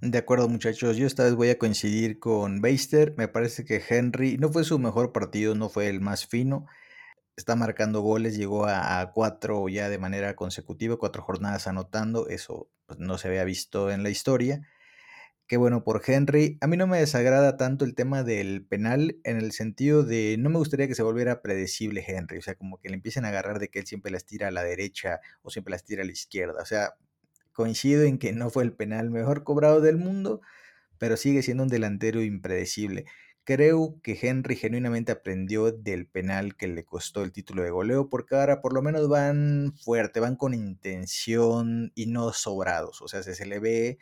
[0.00, 0.96] De acuerdo, muchachos.
[0.96, 3.14] Yo esta vez voy a coincidir con Beister.
[3.16, 6.66] Me parece que Henry no fue su mejor partido, no fue el más fino.
[7.36, 12.28] Está marcando goles, llegó a, cuatro ya de manera consecutiva, cuatro jornadas anotando.
[12.28, 14.66] Eso pues, no se había visto en la historia.
[15.48, 16.58] Qué bueno por Henry.
[16.60, 20.50] A mí no me desagrada tanto el tema del penal en el sentido de no
[20.50, 23.60] me gustaría que se volviera predecible Henry, o sea, como que le empiecen a agarrar
[23.60, 26.10] de que él siempre las tira a la derecha o siempre las tira a la
[26.10, 26.60] izquierda.
[26.60, 26.94] O sea,
[27.52, 30.40] coincido en que no fue el penal mejor cobrado del mundo,
[30.98, 33.04] pero sigue siendo un delantero impredecible.
[33.44, 38.34] Creo que Henry genuinamente aprendió del penal que le costó el título de goleo, porque
[38.34, 43.00] ahora por lo menos van fuerte, van con intención y no sobrados.
[43.00, 43.98] O sea, se, se le ve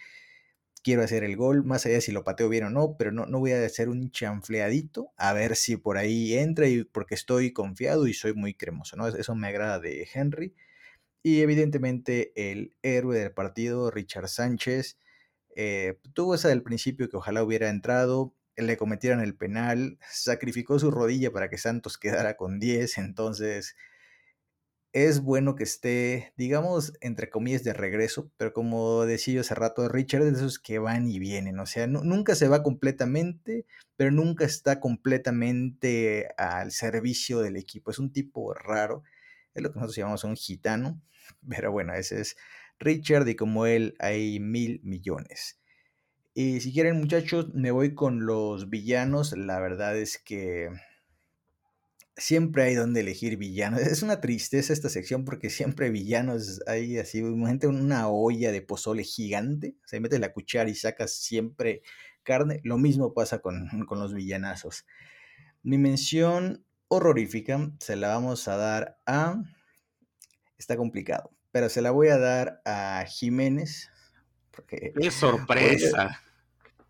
[0.84, 3.40] quiero hacer el gol, más allá si lo pateo bien o no, pero no, no
[3.40, 8.06] voy a hacer un chanfleadito, a ver si por ahí entra, y porque estoy confiado
[8.06, 9.08] y soy muy cremoso, ¿no?
[9.08, 10.54] Eso me agrada de Henry.
[11.22, 14.98] Y evidentemente el héroe del partido, Richard Sánchez,
[15.56, 20.90] eh, tuvo esa del principio que ojalá hubiera entrado, le cometieran el penal, sacrificó su
[20.90, 23.74] rodilla para que Santos quedara con 10, entonces
[24.94, 29.88] es bueno que esté, digamos, entre comillas, de regreso, pero como decía yo hace rato,
[29.88, 33.66] Richard es de esos que van y vienen, o sea, nunca se va completamente,
[33.96, 37.90] pero nunca está completamente al servicio del equipo.
[37.90, 39.02] Es un tipo raro,
[39.52, 41.02] es lo que nosotros llamamos un gitano,
[41.48, 42.36] pero bueno, ese es
[42.78, 45.58] Richard y como él hay mil millones.
[46.34, 50.70] Y si quieren muchachos, me voy con los villanos, la verdad es que
[52.16, 53.80] siempre hay donde elegir villanos.
[53.80, 59.02] Es una tristeza esta sección porque siempre villanos hay así, gente una olla de pozole
[59.04, 61.82] gigante, se mete la cuchara y sacas siempre
[62.22, 62.60] carne.
[62.64, 64.86] Lo mismo pasa con, con los villanazos.
[65.62, 69.42] Mi mención horrorífica se la vamos a dar a...
[70.58, 73.90] Está complicado, pero se la voy a dar a Jiménez.
[74.50, 76.22] Porque ¡Qué sorpresa!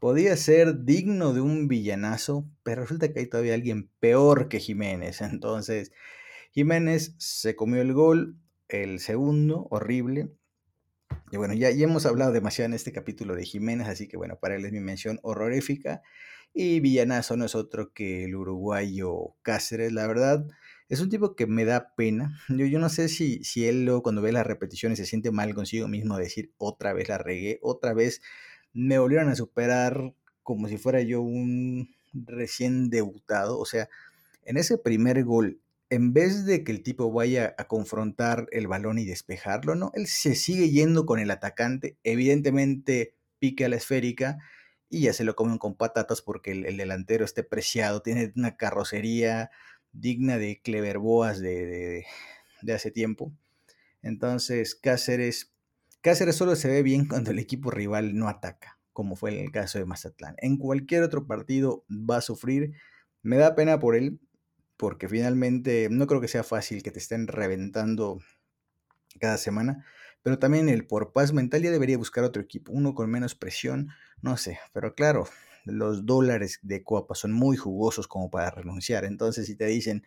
[0.04, 5.22] Podía ser digno de un villanazo, pero resulta que hay todavía alguien peor que Jiménez.
[5.22, 5.92] Entonces,
[6.52, 8.36] Jiménez se comió el gol,
[8.68, 10.28] el segundo, horrible.
[11.32, 14.38] Y bueno, ya, ya hemos hablado demasiado en este capítulo de Jiménez, así que bueno,
[14.38, 16.02] para él es mi mención horrorífica.
[16.52, 20.46] Y villanazo no es otro que el uruguayo Cáceres, la verdad.
[20.90, 22.38] Es un tipo que me da pena.
[22.50, 25.54] Yo, yo no sé si, si él luego cuando ve las repeticiones se siente mal
[25.54, 28.20] consigo mismo decir otra vez la regué, otra vez
[28.74, 30.12] me volvieron a superar
[30.42, 33.58] como si fuera yo un recién debutado.
[33.58, 33.88] O sea,
[34.44, 35.60] en ese primer gol,
[35.90, 40.06] en vez de que el tipo vaya a confrontar el balón y despejarlo, no, él
[40.06, 44.38] se sigue yendo con el atacante, evidentemente pique a la esférica
[44.90, 49.50] y ya se lo comen con patatas porque el, delantero esté preciado, tiene una carrocería
[49.92, 52.04] digna de Clever Boas de,
[52.62, 53.32] de hace tiempo.
[54.02, 55.53] Entonces Cáceres
[56.04, 59.50] Cáceres solo se ve bien cuando el equipo rival no ataca, como fue en el
[59.50, 60.34] caso de Mazatlán.
[60.36, 62.74] En cualquier otro partido va a sufrir.
[63.22, 64.20] Me da pena por él,
[64.76, 68.18] porque finalmente no creo que sea fácil que te estén reventando
[69.18, 69.86] cada semana,
[70.22, 73.88] pero también el por paz mental ya debería buscar otro equipo, uno con menos presión,
[74.20, 75.26] no sé, pero claro,
[75.64, 80.04] los dólares de Coapa son muy jugosos como para renunciar, entonces si te dicen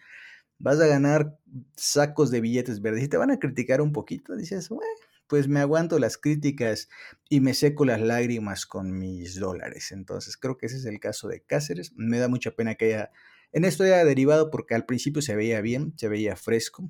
[0.59, 1.39] vas a ganar
[1.75, 4.83] sacos de billetes verdes y te van a criticar un poquito, dices, bueno,
[5.27, 6.89] pues me aguanto las críticas
[7.29, 9.91] y me seco las lágrimas con mis dólares.
[9.91, 11.93] Entonces creo que ese es el caso de Cáceres.
[11.95, 13.11] Me da mucha pena que haya,
[13.51, 16.89] en esto haya derivado porque al principio se veía bien, se veía fresco,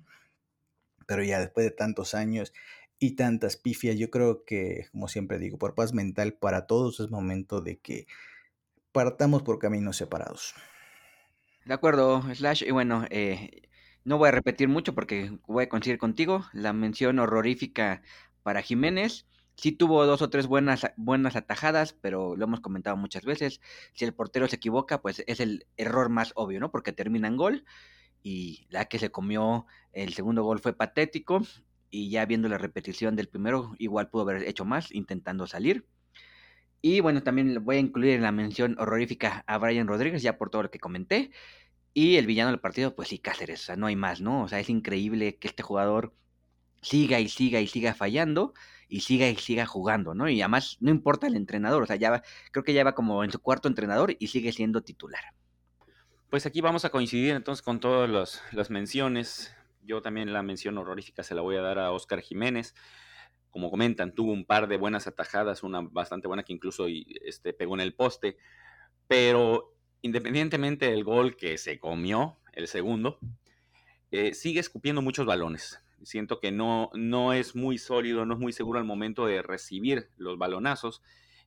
[1.07, 2.53] pero ya después de tantos años
[2.99, 7.09] y tantas pifias, yo creo que, como siempre digo, por paz mental para todos es
[7.09, 8.07] momento de que
[8.91, 10.55] partamos por caminos separados.
[11.65, 12.63] De acuerdo, Slash.
[12.65, 13.67] Y bueno, eh,
[14.03, 16.45] no voy a repetir mucho porque voy a coincidir contigo.
[16.53, 18.01] La mención horrorífica
[18.47, 19.27] para Jiménez.
[19.57, 23.59] Sí tuvo dos o tres buenas, buenas atajadas, pero lo hemos comentado muchas veces.
[23.93, 26.71] Si el portero se equivoca, pues es el error más obvio, ¿no?
[26.71, 27.65] Porque termina en gol
[28.23, 31.41] y la que se comió el segundo gol fue patético
[31.89, 35.85] y ya viendo la repetición del primero, igual pudo haber hecho más intentando salir.
[36.81, 40.49] Y bueno, también voy a incluir en la mención horrorífica a Brian Rodríguez, ya por
[40.49, 41.31] todo lo que comenté.
[41.93, 44.43] Y el villano del partido, pues sí, Cáceres, o sea, no hay más, ¿no?
[44.43, 46.13] O sea, es increíble que este jugador
[46.82, 48.53] siga y siga y siga fallando
[48.89, 50.30] y siga y siga jugando, ¿no?
[50.30, 53.23] Y además no importa el entrenador, o sea, ya va, creo que ya va como
[53.23, 55.21] en su cuarto entrenador y sigue siendo titular.
[56.30, 59.55] Pues aquí vamos a coincidir entonces con todas las menciones.
[59.82, 62.75] Yo también la mención horrorífica se la voy a dar a Oscar Jiménez.
[63.49, 66.88] Como comentan, tuvo un par de buenas atajadas, una bastante buena que incluso
[67.25, 68.38] este, pegó en el poste,
[69.07, 73.19] pero independientemente del gol que se comió, el segundo,
[74.11, 75.80] eh, sigue escupiendo muchos balones.
[76.03, 80.09] Siento que no, no es muy sólido, no es muy seguro al momento de recibir
[80.17, 81.01] los balonazos.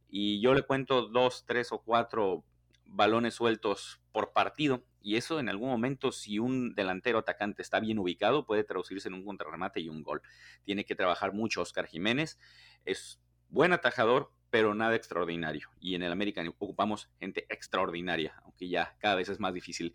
[0.08, 2.44] Y yo le cuento dos, tres o cuatro
[2.84, 4.84] balones sueltos por partido.
[5.02, 9.14] Y eso en algún momento, si un delantero atacante está bien ubicado, puede traducirse en
[9.14, 10.20] un contrarremate y un gol.
[10.64, 12.38] Tiene que trabajar mucho Oscar Jiménez.
[12.84, 15.70] Es buen atajador, pero nada extraordinario.
[15.80, 19.94] Y en el América ocupamos gente extraordinaria, aunque ya cada vez es más difícil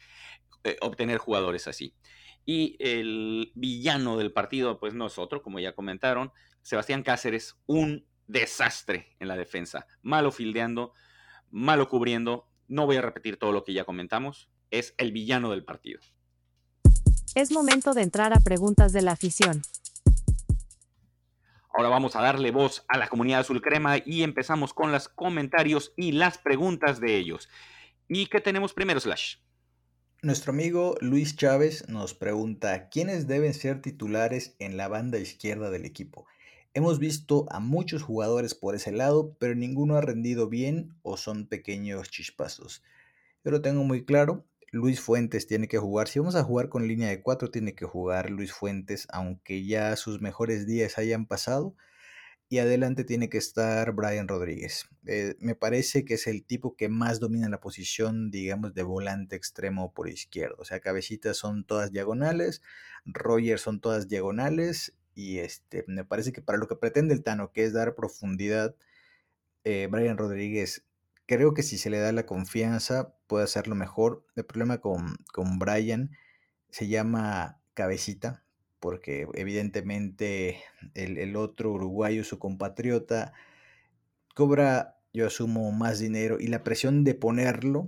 [0.63, 1.93] eh, obtener jugadores así.
[2.45, 6.31] Y el villano del partido, pues no es otro, como ya comentaron,
[6.61, 10.93] Sebastián Cáceres, un desastre en la defensa, malo fildeando,
[11.51, 12.47] malo cubriendo.
[12.67, 15.99] No voy a repetir todo lo que ya comentamos, es el villano del partido.
[17.35, 19.61] Es momento de entrar a preguntas de la afición.
[21.77, 25.91] Ahora vamos a darle voz a la comunidad azul crema y empezamos con los comentarios
[25.97, 27.49] y las preguntas de ellos.
[28.07, 29.35] ¿Y qué tenemos primero, Slash?
[30.26, 35.86] Nuestro amigo Luis Chávez nos pregunta, ¿quiénes deben ser titulares en la banda izquierda del
[35.86, 36.26] equipo?
[36.73, 41.45] Hemos visto a muchos jugadores por ese lado, pero ninguno ha rendido bien o son
[41.45, 42.82] pequeños chispazos.
[43.43, 46.07] Yo lo tengo muy claro, Luis Fuentes tiene que jugar.
[46.07, 49.95] Si vamos a jugar con línea de 4, tiene que jugar Luis Fuentes, aunque ya
[49.95, 51.76] sus mejores días hayan pasado
[52.47, 54.85] y adelante tiene que estar Brian Rodríguez.
[55.07, 59.35] Eh, me parece que es el tipo que más domina la posición, digamos, de volante
[59.35, 60.57] extremo por izquierdo.
[60.59, 62.61] O sea, cabecitas son todas diagonales,
[63.05, 67.51] Roger son todas diagonales y este, me parece que para lo que pretende el Tano,
[67.51, 68.75] que es dar profundidad,
[69.63, 70.85] eh, Brian Rodríguez,
[71.25, 74.25] creo que si se le da la confianza puede hacerlo mejor.
[74.35, 76.11] El problema con, con Brian
[76.69, 78.44] se llama Cabecita,
[78.80, 80.57] porque evidentemente
[80.93, 83.34] el, el otro uruguayo, su compatriota,
[84.34, 87.88] cobra, yo asumo, más dinero y la presión de ponerlo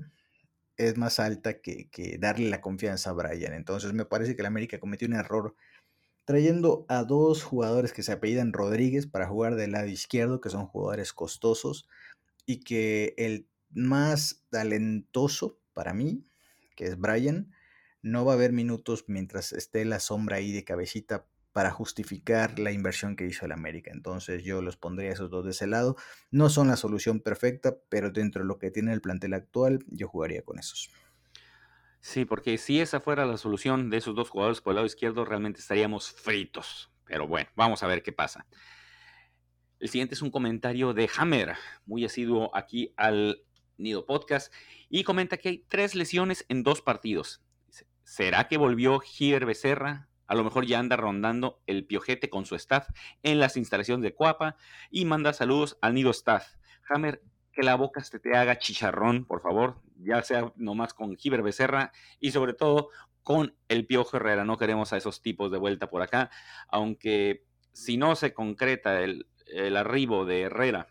[0.78, 3.54] es más alta que, que, darle la confianza a Brian.
[3.54, 5.56] Entonces me parece que el América cometió un error
[6.26, 10.68] trayendo a dos jugadores que se apellidan Rodríguez para jugar del lado izquierdo, que son
[10.68, 11.88] jugadores costosos,
[12.46, 16.26] y que el más talentoso para mí,
[16.76, 17.52] que es Brian,
[18.08, 21.28] no va a haber minutos mientras esté la sombra ahí de cabecita
[21.58, 23.90] para justificar la inversión que hizo el América.
[23.92, 25.96] Entonces yo los pondría esos dos de ese lado.
[26.30, 30.08] No son la solución perfecta, pero dentro de lo que tiene el plantel actual, yo
[30.08, 30.92] jugaría con esos.
[32.00, 35.26] Sí, porque si esa fuera la solución de esos dos jugadores por el lado izquierdo,
[35.26, 36.92] realmente estaríamos fritos.
[37.06, 38.46] Pero bueno, vamos a ver qué pasa.
[39.80, 41.56] El siguiente es un comentario de Hammer,
[41.86, 43.42] muy asiduo aquí al
[43.78, 44.54] Nido Podcast,
[44.90, 47.42] y comenta que hay tres lesiones en dos partidos.
[48.08, 50.08] ¿Será que volvió Giver Becerra?
[50.28, 52.88] A lo mejor ya anda rondando el piojete con su staff
[53.22, 54.56] en las instalaciones de Cuapa
[54.90, 56.56] y manda saludos al Nido Staff.
[56.88, 61.44] Hammer, que la boca se te haga chicharrón, por favor, ya sea nomás con Giver
[61.44, 62.92] Becerra y sobre todo
[63.24, 64.46] con el Piojo Herrera.
[64.46, 66.32] No queremos a esos tipos de vuelta por acá,
[66.70, 67.44] aunque
[67.74, 70.88] si no se concreta el, el arribo de Herrera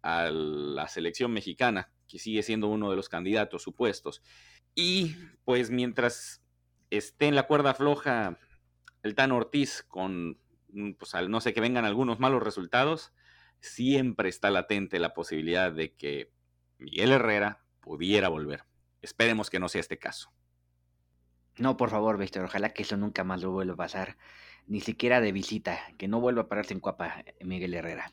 [0.00, 4.22] a la selección mexicana, que sigue siendo uno de los candidatos supuestos,
[4.74, 6.43] y pues mientras
[6.90, 8.38] esté en la cuerda floja
[9.02, 10.38] el Tan Ortiz con,
[10.72, 13.12] mm, pues al no sé que vengan algunos malos resultados,
[13.60, 16.32] siempre está latente la posibilidad de que
[16.78, 18.64] Miguel Herrera pudiera volver.
[19.02, 20.32] Esperemos que no sea este caso.
[21.58, 24.16] No, por favor, Víctor, ojalá que eso nunca más lo vuelva a pasar,
[24.66, 28.12] ni siquiera de visita, que no vuelva a pararse en Cuapa eh, Miguel Herrera.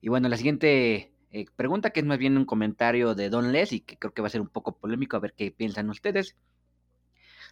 [0.00, 3.72] Y bueno, la siguiente eh, pregunta, que es más bien un comentario de Don Les
[3.72, 6.36] y que creo que va a ser un poco polémico, a ver qué piensan ustedes.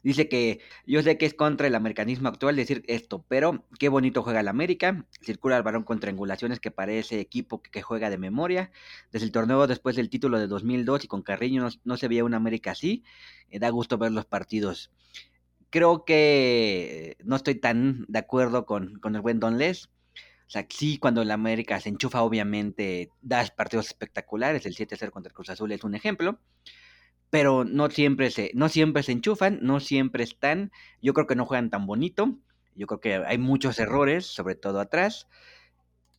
[0.03, 4.23] Dice que yo sé que es contra el americanismo actual decir esto, pero qué bonito
[4.23, 5.07] juega el América.
[5.23, 8.71] Circula el balón con triangulaciones que parece equipo que, juega de memoria.
[9.13, 12.35] Desde el torneo después del título de 2002 y con Carriño no, se veía un
[12.35, 13.05] América así.
[13.51, 14.93] Eh, da gusto ver los partidos.
[15.71, 19.87] Creo que no estoy tan de acuerdo con, con el buen Don Les.
[20.47, 24.65] O sea, sí, cuando el América se enchufa, obviamente da partidos espectaculares.
[24.65, 26.39] El 7-0 contra el Cruz Azul es un ejemplo
[27.31, 30.73] pero no siempre se, no siempre se enchufan, no siempre están,
[31.03, 32.39] yo creo que no juegan tan bonito,
[32.75, 35.29] yo creo que hay muchos errores, sobre todo atrás,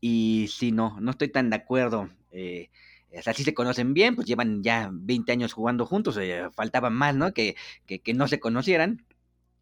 [0.01, 2.09] y sí, no, no estoy tan de acuerdo.
[2.31, 2.69] Eh,
[3.17, 7.15] o sea, se conocen bien, pues llevan ya 20 años jugando juntos, eh, faltaba más,
[7.15, 7.33] ¿no?
[7.33, 7.55] Que,
[7.85, 9.05] que, que, no se conocieran.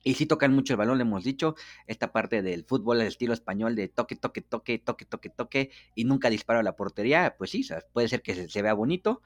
[0.04, 3.34] Y sí tocan mucho el balón, le hemos dicho, esta parte del fútbol, el estilo
[3.34, 7.52] español de toque, toque, toque, toque, toque, toque, y nunca disparo a la portería, pues
[7.52, 9.22] sí, puede ser que se vea bonito,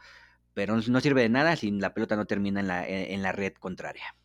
[0.54, 3.54] pero no sirve de nada si la pelota no termina en la, en la red
[3.54, 4.16] contraria.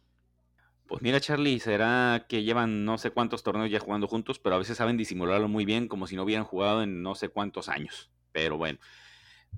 [0.86, 4.58] Pues mira, Charlie, será que llevan no sé cuántos torneos ya jugando juntos, pero a
[4.58, 8.12] veces saben disimularlo muy bien, como si no hubieran jugado en no sé cuántos años.
[8.30, 8.78] Pero bueno,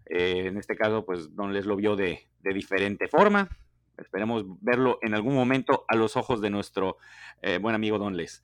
[0.06, 3.50] eh, en este caso, pues Don Les lo vio de, de, diferente forma.
[3.98, 6.96] Esperemos verlo en algún momento a los ojos de nuestro
[7.42, 8.42] eh, buen amigo Don Les.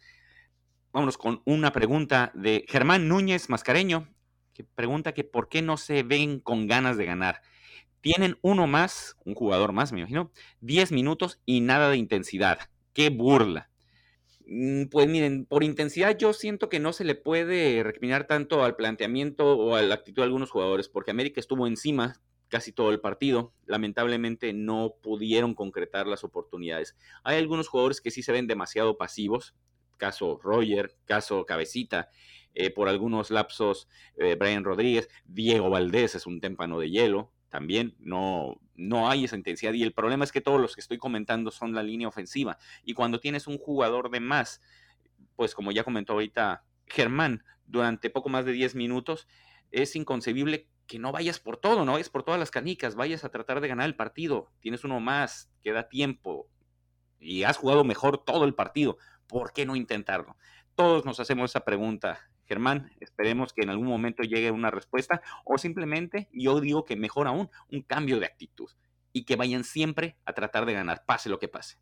[0.93, 4.09] Vámonos con una pregunta de Germán Núñez Mascareño,
[4.53, 7.41] que pregunta que por qué no se ven con ganas de ganar.
[8.05, 10.31] Tienen uno más, un jugador más, me imagino,
[10.61, 12.59] 10 minutos y nada de intensidad.
[12.93, 13.71] ¡Qué burla!
[14.47, 18.77] Mm, pues miren, por intensidad yo siento que no se le puede recriminar tanto al
[18.77, 23.01] planteamiento o a la actitud de algunos jugadores, porque América estuvo encima casi todo el
[23.01, 23.55] partido.
[23.65, 26.99] Lamentablemente no pudieron concretar las oportunidades.
[27.23, 29.55] Hay algunos jugadores que sí se ven demasiado pasivos,
[29.97, 32.11] caso Roger, caso Cabecita,
[32.55, 33.89] eh, por algunos lapsos
[34.19, 39.37] eh, Brian Rodríguez, Diego Valdés es un témpano de hielo, también no, no hay esa
[39.37, 39.75] intensidad.
[39.75, 42.59] Y el problema es que todos los que estoy comentando son la línea ofensiva.
[42.83, 44.61] Y cuando tienes un jugador de más,
[45.37, 49.29] pues como ya comentó ahorita Germán, durante poco más de 10 minutos,
[49.71, 53.29] es inconcebible que no vayas por todo, no vayas por todas las canicas, vayas a
[53.29, 54.51] tratar de ganar el partido.
[54.59, 56.49] Tienes uno más, queda tiempo
[57.21, 58.99] y has jugado mejor todo el partido.
[59.29, 60.37] ¿Por qué no intentarlo?
[60.75, 65.59] Todos nos hacemos esa pregunta Germán, esperemos que en algún momento llegue una respuesta o
[65.59, 68.71] simplemente, yo digo que mejor aún, un cambio de actitud
[69.13, 71.79] y que vayan siempre a tratar de ganar, pase lo que pase.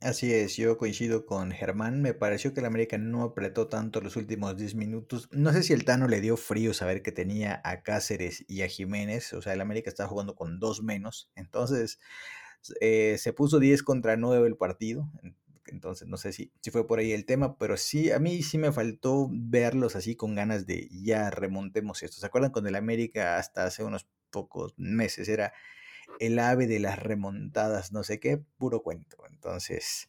[0.00, 4.16] Así es, yo coincido con Germán, me pareció que el América no apretó tanto los
[4.16, 5.26] últimos 10 minutos.
[5.32, 8.68] No sé si el Tano le dio frío saber que tenía a Cáceres y a
[8.68, 11.98] Jiménez, o sea, el América estaba jugando con dos menos, entonces
[12.80, 15.10] eh, se puso 10 contra 9 el partido,
[15.72, 18.58] entonces no sé si, si fue por ahí el tema, pero sí, a mí sí
[18.58, 22.18] me faltó verlos así con ganas de ya remontemos esto.
[22.18, 25.28] ¿Se acuerdan con el América hasta hace unos pocos meses?
[25.28, 25.52] Era
[26.20, 29.16] el ave de las remontadas, no sé qué, puro cuento.
[29.30, 30.08] Entonces,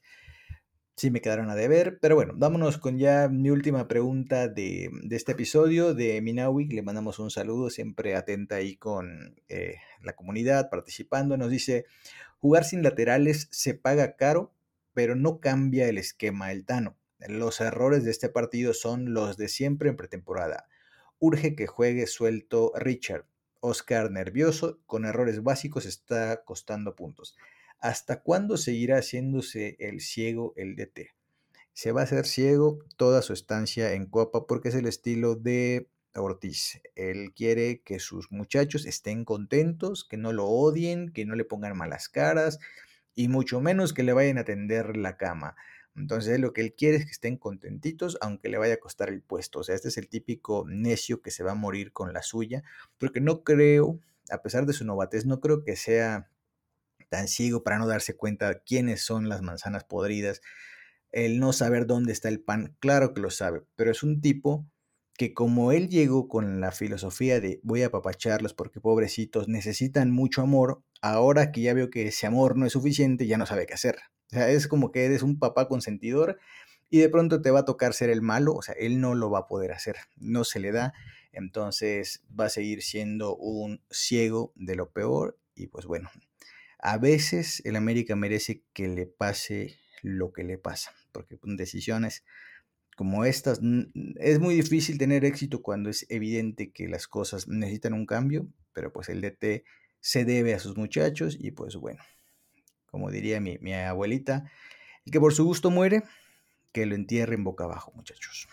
[0.98, 2.00] sí me quedaron a deber.
[2.02, 6.68] Pero bueno, vámonos con ya mi última pregunta de, de este episodio de Minawi.
[6.68, 11.38] Le mandamos un saludo, siempre atenta ahí con eh, la comunidad, participando.
[11.38, 11.86] Nos dice,
[12.40, 14.52] jugar sin laterales se paga caro,
[14.98, 16.98] pero no cambia el esquema del Tano.
[17.20, 20.68] Los errores de este partido son los de siempre en pretemporada.
[21.20, 23.28] Urge que juegue suelto Richard.
[23.60, 27.38] Oscar nervioso, con errores básicos, está costando puntos.
[27.78, 31.12] ¿Hasta cuándo seguirá haciéndose el ciego el DT?
[31.74, 35.90] Se va a hacer ciego toda su estancia en Copa porque es el estilo de
[36.16, 36.82] Ortiz.
[36.96, 41.78] Él quiere que sus muchachos estén contentos, que no lo odien, que no le pongan
[41.78, 42.58] malas caras
[43.18, 45.56] y mucho menos que le vayan a tender la cama.
[45.96, 49.24] Entonces lo que él quiere es que estén contentitos, aunque le vaya a costar el
[49.24, 49.60] puesto.
[49.60, 52.64] O sea, este es el típico necio que se va a morir con la suya,
[53.00, 54.00] porque no creo,
[54.30, 56.30] a pesar de su novatez, no creo que sea
[57.10, 60.42] tan ciego para no darse cuenta quiénes son las manzanas podridas,
[61.12, 64.64] el no saber dónde está el pan, claro que lo sabe, pero es un tipo
[65.18, 70.44] que como él llegó con la filosofía de voy a apapacharlos porque pobrecitos necesitan mucho
[70.44, 73.74] amor, ahora que ya veo que ese amor no es suficiente, ya no sabe qué
[73.74, 73.98] hacer.
[74.28, 76.38] O sea, es como que eres un papá consentidor
[76.90, 79.32] y de pronto te va a tocar ser el malo, o sea, él no lo
[79.32, 80.94] va a poder hacer, no se le da,
[81.32, 86.10] entonces va a seguir siendo un ciego de lo peor y pues bueno,
[86.80, 92.24] a veces el América merece que le pase lo que le pasa, porque con decisiones
[92.98, 93.62] como estas
[94.16, 98.92] es muy difícil tener éxito cuando es evidente que las cosas necesitan un cambio, pero
[98.92, 99.64] pues el DT
[100.00, 102.02] se debe a sus muchachos y pues bueno,
[102.88, 104.50] como diría mi, abuelita,
[105.06, 106.06] el que por su gusto muere,
[106.72, 108.48] que lo entierren boca abajo, muchachos.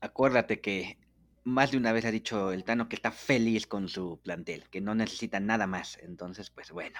[0.00, 0.96] Acuérdate que
[1.44, 4.80] más de una vez ha dicho el Tano que está feliz con su plantel, que
[4.80, 5.98] no necesita nada más.
[6.02, 6.98] Entonces, pues bueno.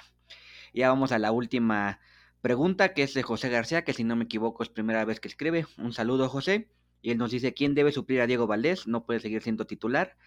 [0.74, 2.00] Ya vamos a la última
[2.44, 5.28] pregunta, que es de José García, que si no me equivoco es primera vez que
[5.28, 5.64] escribe.
[5.78, 6.68] Un saludo, José.
[7.00, 8.86] Y él nos dice, ¿quién debe suplir a Diego Valdés?
[8.86, 10.18] No puede seguir siendo titular.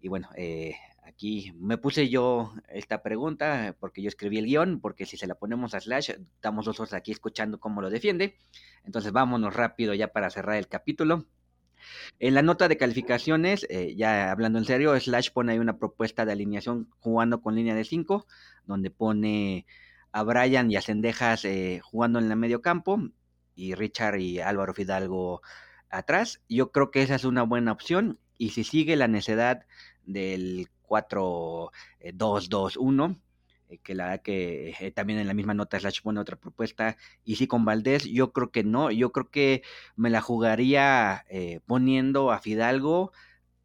[0.00, 0.74] Y bueno, eh,
[1.04, 5.36] aquí me puse yo esta pregunta porque yo escribí el guion, porque si se la
[5.36, 8.36] ponemos a Slash, estamos dos aquí escuchando cómo lo defiende.
[8.84, 11.24] Entonces vámonos rápido ya para cerrar el capítulo.
[12.18, 16.24] En la nota de calificaciones, eh, ya hablando en serio, Slash pone ahí una propuesta
[16.24, 18.26] de alineación jugando con línea de 5,
[18.66, 19.66] donde pone
[20.12, 22.98] a Brian y a Cendejas eh, jugando en el medio campo
[23.54, 25.42] y Richard y Álvaro Fidalgo
[25.90, 26.40] atrás.
[26.48, 29.66] Yo creo que esa es una buena opción y si sigue la necedad
[30.04, 33.20] del 4-2-2-1,
[33.68, 37.36] eh, que la que eh, también en la misma nota Slash pone otra propuesta, y
[37.36, 39.62] si con Valdés, yo creo que no, yo creo que
[39.96, 43.12] me la jugaría eh, poniendo a Fidalgo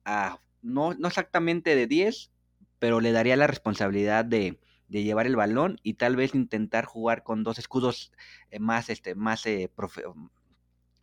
[0.06, 2.32] a, no, no exactamente de 10,
[2.80, 4.60] pero le daría la responsabilidad de,
[4.94, 8.12] de, llevar el balón y tal vez intentar jugar con dos escudos
[8.60, 9.46] más, este, más,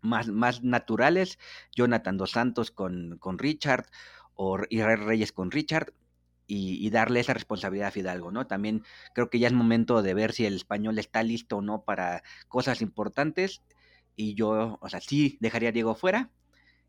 [0.01, 1.39] más, más naturales,
[1.75, 3.87] Jonathan Dos Santos con, con Richard
[4.35, 5.93] o Israel Reyes con Richard,
[6.51, 8.47] y, darle esa responsabilidad a Fidalgo, ¿no?
[8.47, 8.83] También
[9.15, 12.23] creo que ya es momento de ver si el español está listo o no para
[12.49, 13.63] cosas importantes.
[14.17, 16.31] Y yo, o sea, sí dejaría a Diego fuera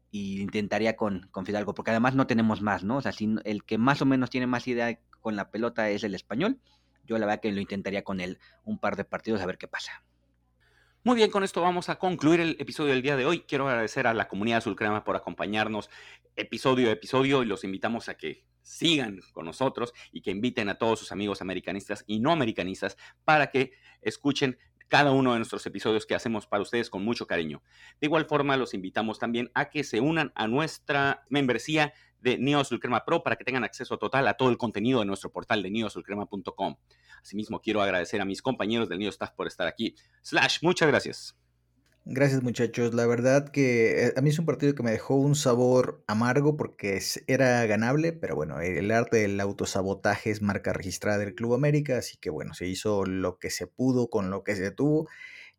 [0.09, 2.97] y intentaría con, con Fidalgo, porque además no tenemos más, ¿no?
[2.97, 6.03] O sea, si el que más o menos tiene más idea con la pelota es
[6.03, 6.59] el español,
[7.03, 9.67] yo la verdad que lo intentaría con él un par de partidos a ver qué
[9.67, 10.03] pasa.
[11.03, 13.39] Muy bien, con esto vamos a concluir el episodio del día de hoy.
[13.39, 15.89] Quiero agradecer a la comunidad Azul Crema por acompañarnos
[16.35, 20.75] episodio a episodio y los invitamos a que sigan con nosotros y que inviten a
[20.75, 23.71] todos sus amigos americanistas y no americanistas para que
[24.01, 24.59] escuchen
[24.91, 27.63] cada uno de nuestros episodios que hacemos para ustedes con mucho cariño.
[27.99, 32.63] De igual forma, los invitamos también a que se unan a nuestra membresía de Neo
[32.79, 35.71] Crema Pro para que tengan acceso total a todo el contenido de nuestro portal de
[35.71, 36.75] neosulcrema.com.
[37.21, 39.95] Asimismo, quiero agradecer a mis compañeros del Neo Staff por estar aquí.
[40.21, 41.35] Slash, muchas gracias.
[42.03, 45.35] Gracias muchachos, la verdad que eh, a mí es un partido que me dejó un
[45.35, 51.35] sabor amargo porque era ganable, pero bueno, el arte del autosabotaje es marca registrada del
[51.35, 54.71] Club América, así que bueno, se hizo lo que se pudo con lo que se
[54.71, 55.07] tuvo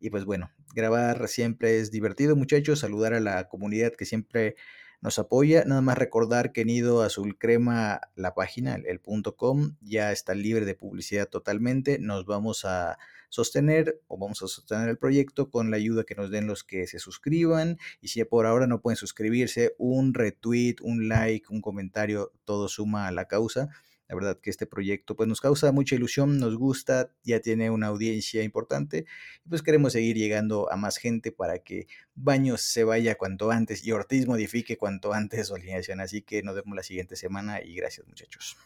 [0.01, 4.57] y pues bueno, grabar siempre es divertido muchachos, saludar a la comunidad que siempre
[5.03, 5.65] nos apoya.
[5.67, 10.65] Nada más recordar que Nido Azul Crema, la página, el, punto com, ya está libre
[10.65, 11.99] de publicidad totalmente.
[11.99, 12.99] Nos vamos a
[13.29, 16.87] sostener o vamos a sostener el proyecto con la ayuda que nos den los que
[16.87, 17.79] se suscriban.
[18.01, 23.09] Y si por ahora no pueden suscribirse, un retweet, un like, un comentario, todo suma
[23.09, 23.71] a la causa.
[24.13, 27.87] La verdad que este proyecto pues nos causa mucha ilusión, nos gusta, ya tiene una
[27.87, 29.07] audiencia importante
[29.43, 33.87] y pues queremos seguir llegando a más gente para que Baños se vaya cuanto antes
[33.87, 36.03] y Ortiz modifique cuanto antes su alineación.
[36.03, 38.59] Así que nos vemos la siguiente semana y gracias muchachos.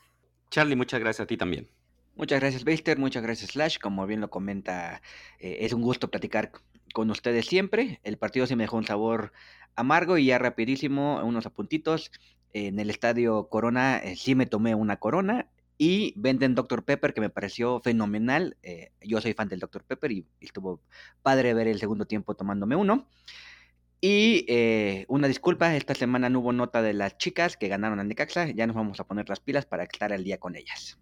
[0.50, 1.68] Charlie, muchas gracias a ti también.
[2.16, 2.98] Muchas gracias, Beister.
[2.98, 3.78] Muchas gracias, Slash.
[3.78, 5.00] Como bien lo comenta,
[5.38, 6.50] eh, es un gusto platicar
[6.92, 8.00] con ustedes siempre.
[8.02, 9.32] El partido se me dejó un sabor
[9.76, 12.10] amargo y ya rapidísimo, unos apuntitos.
[12.58, 16.86] En el estadio Corona eh, sí me tomé una corona y venden Dr.
[16.86, 18.56] Pepper que me pareció fenomenal.
[18.62, 19.84] Eh, yo soy fan del Dr.
[19.84, 20.80] Pepper y, estuvo
[21.20, 23.10] padre ver el segundo tiempo tomándome uno.
[24.00, 28.04] Y eh, una disculpa, esta semana no hubo nota de las chicas que ganaron a
[28.04, 28.48] Necaxa.
[28.48, 30.98] Ya nos vamos a poner las pilas para estar al día con ellas.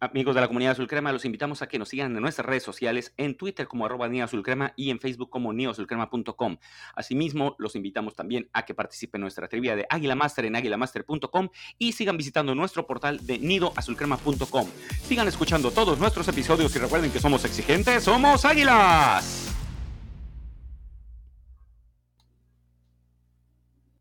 [0.00, 2.62] Amigos de la comunidad Azul Crema, los invitamos a que nos sigan en nuestras redes
[2.62, 4.08] sociales, en Twitter como arroba
[4.44, 6.56] Crema y en Facebook como neoazulcrema.com.
[6.94, 11.48] Asimismo, los invitamos también a que participen en nuestra trivia de Águila Master en águilamaster.com
[11.78, 14.68] y sigan visitando nuestro portal de nidoazulcrema.com.
[15.02, 19.57] Sigan escuchando todos nuestros episodios y recuerden que somos exigentes, somos águilas.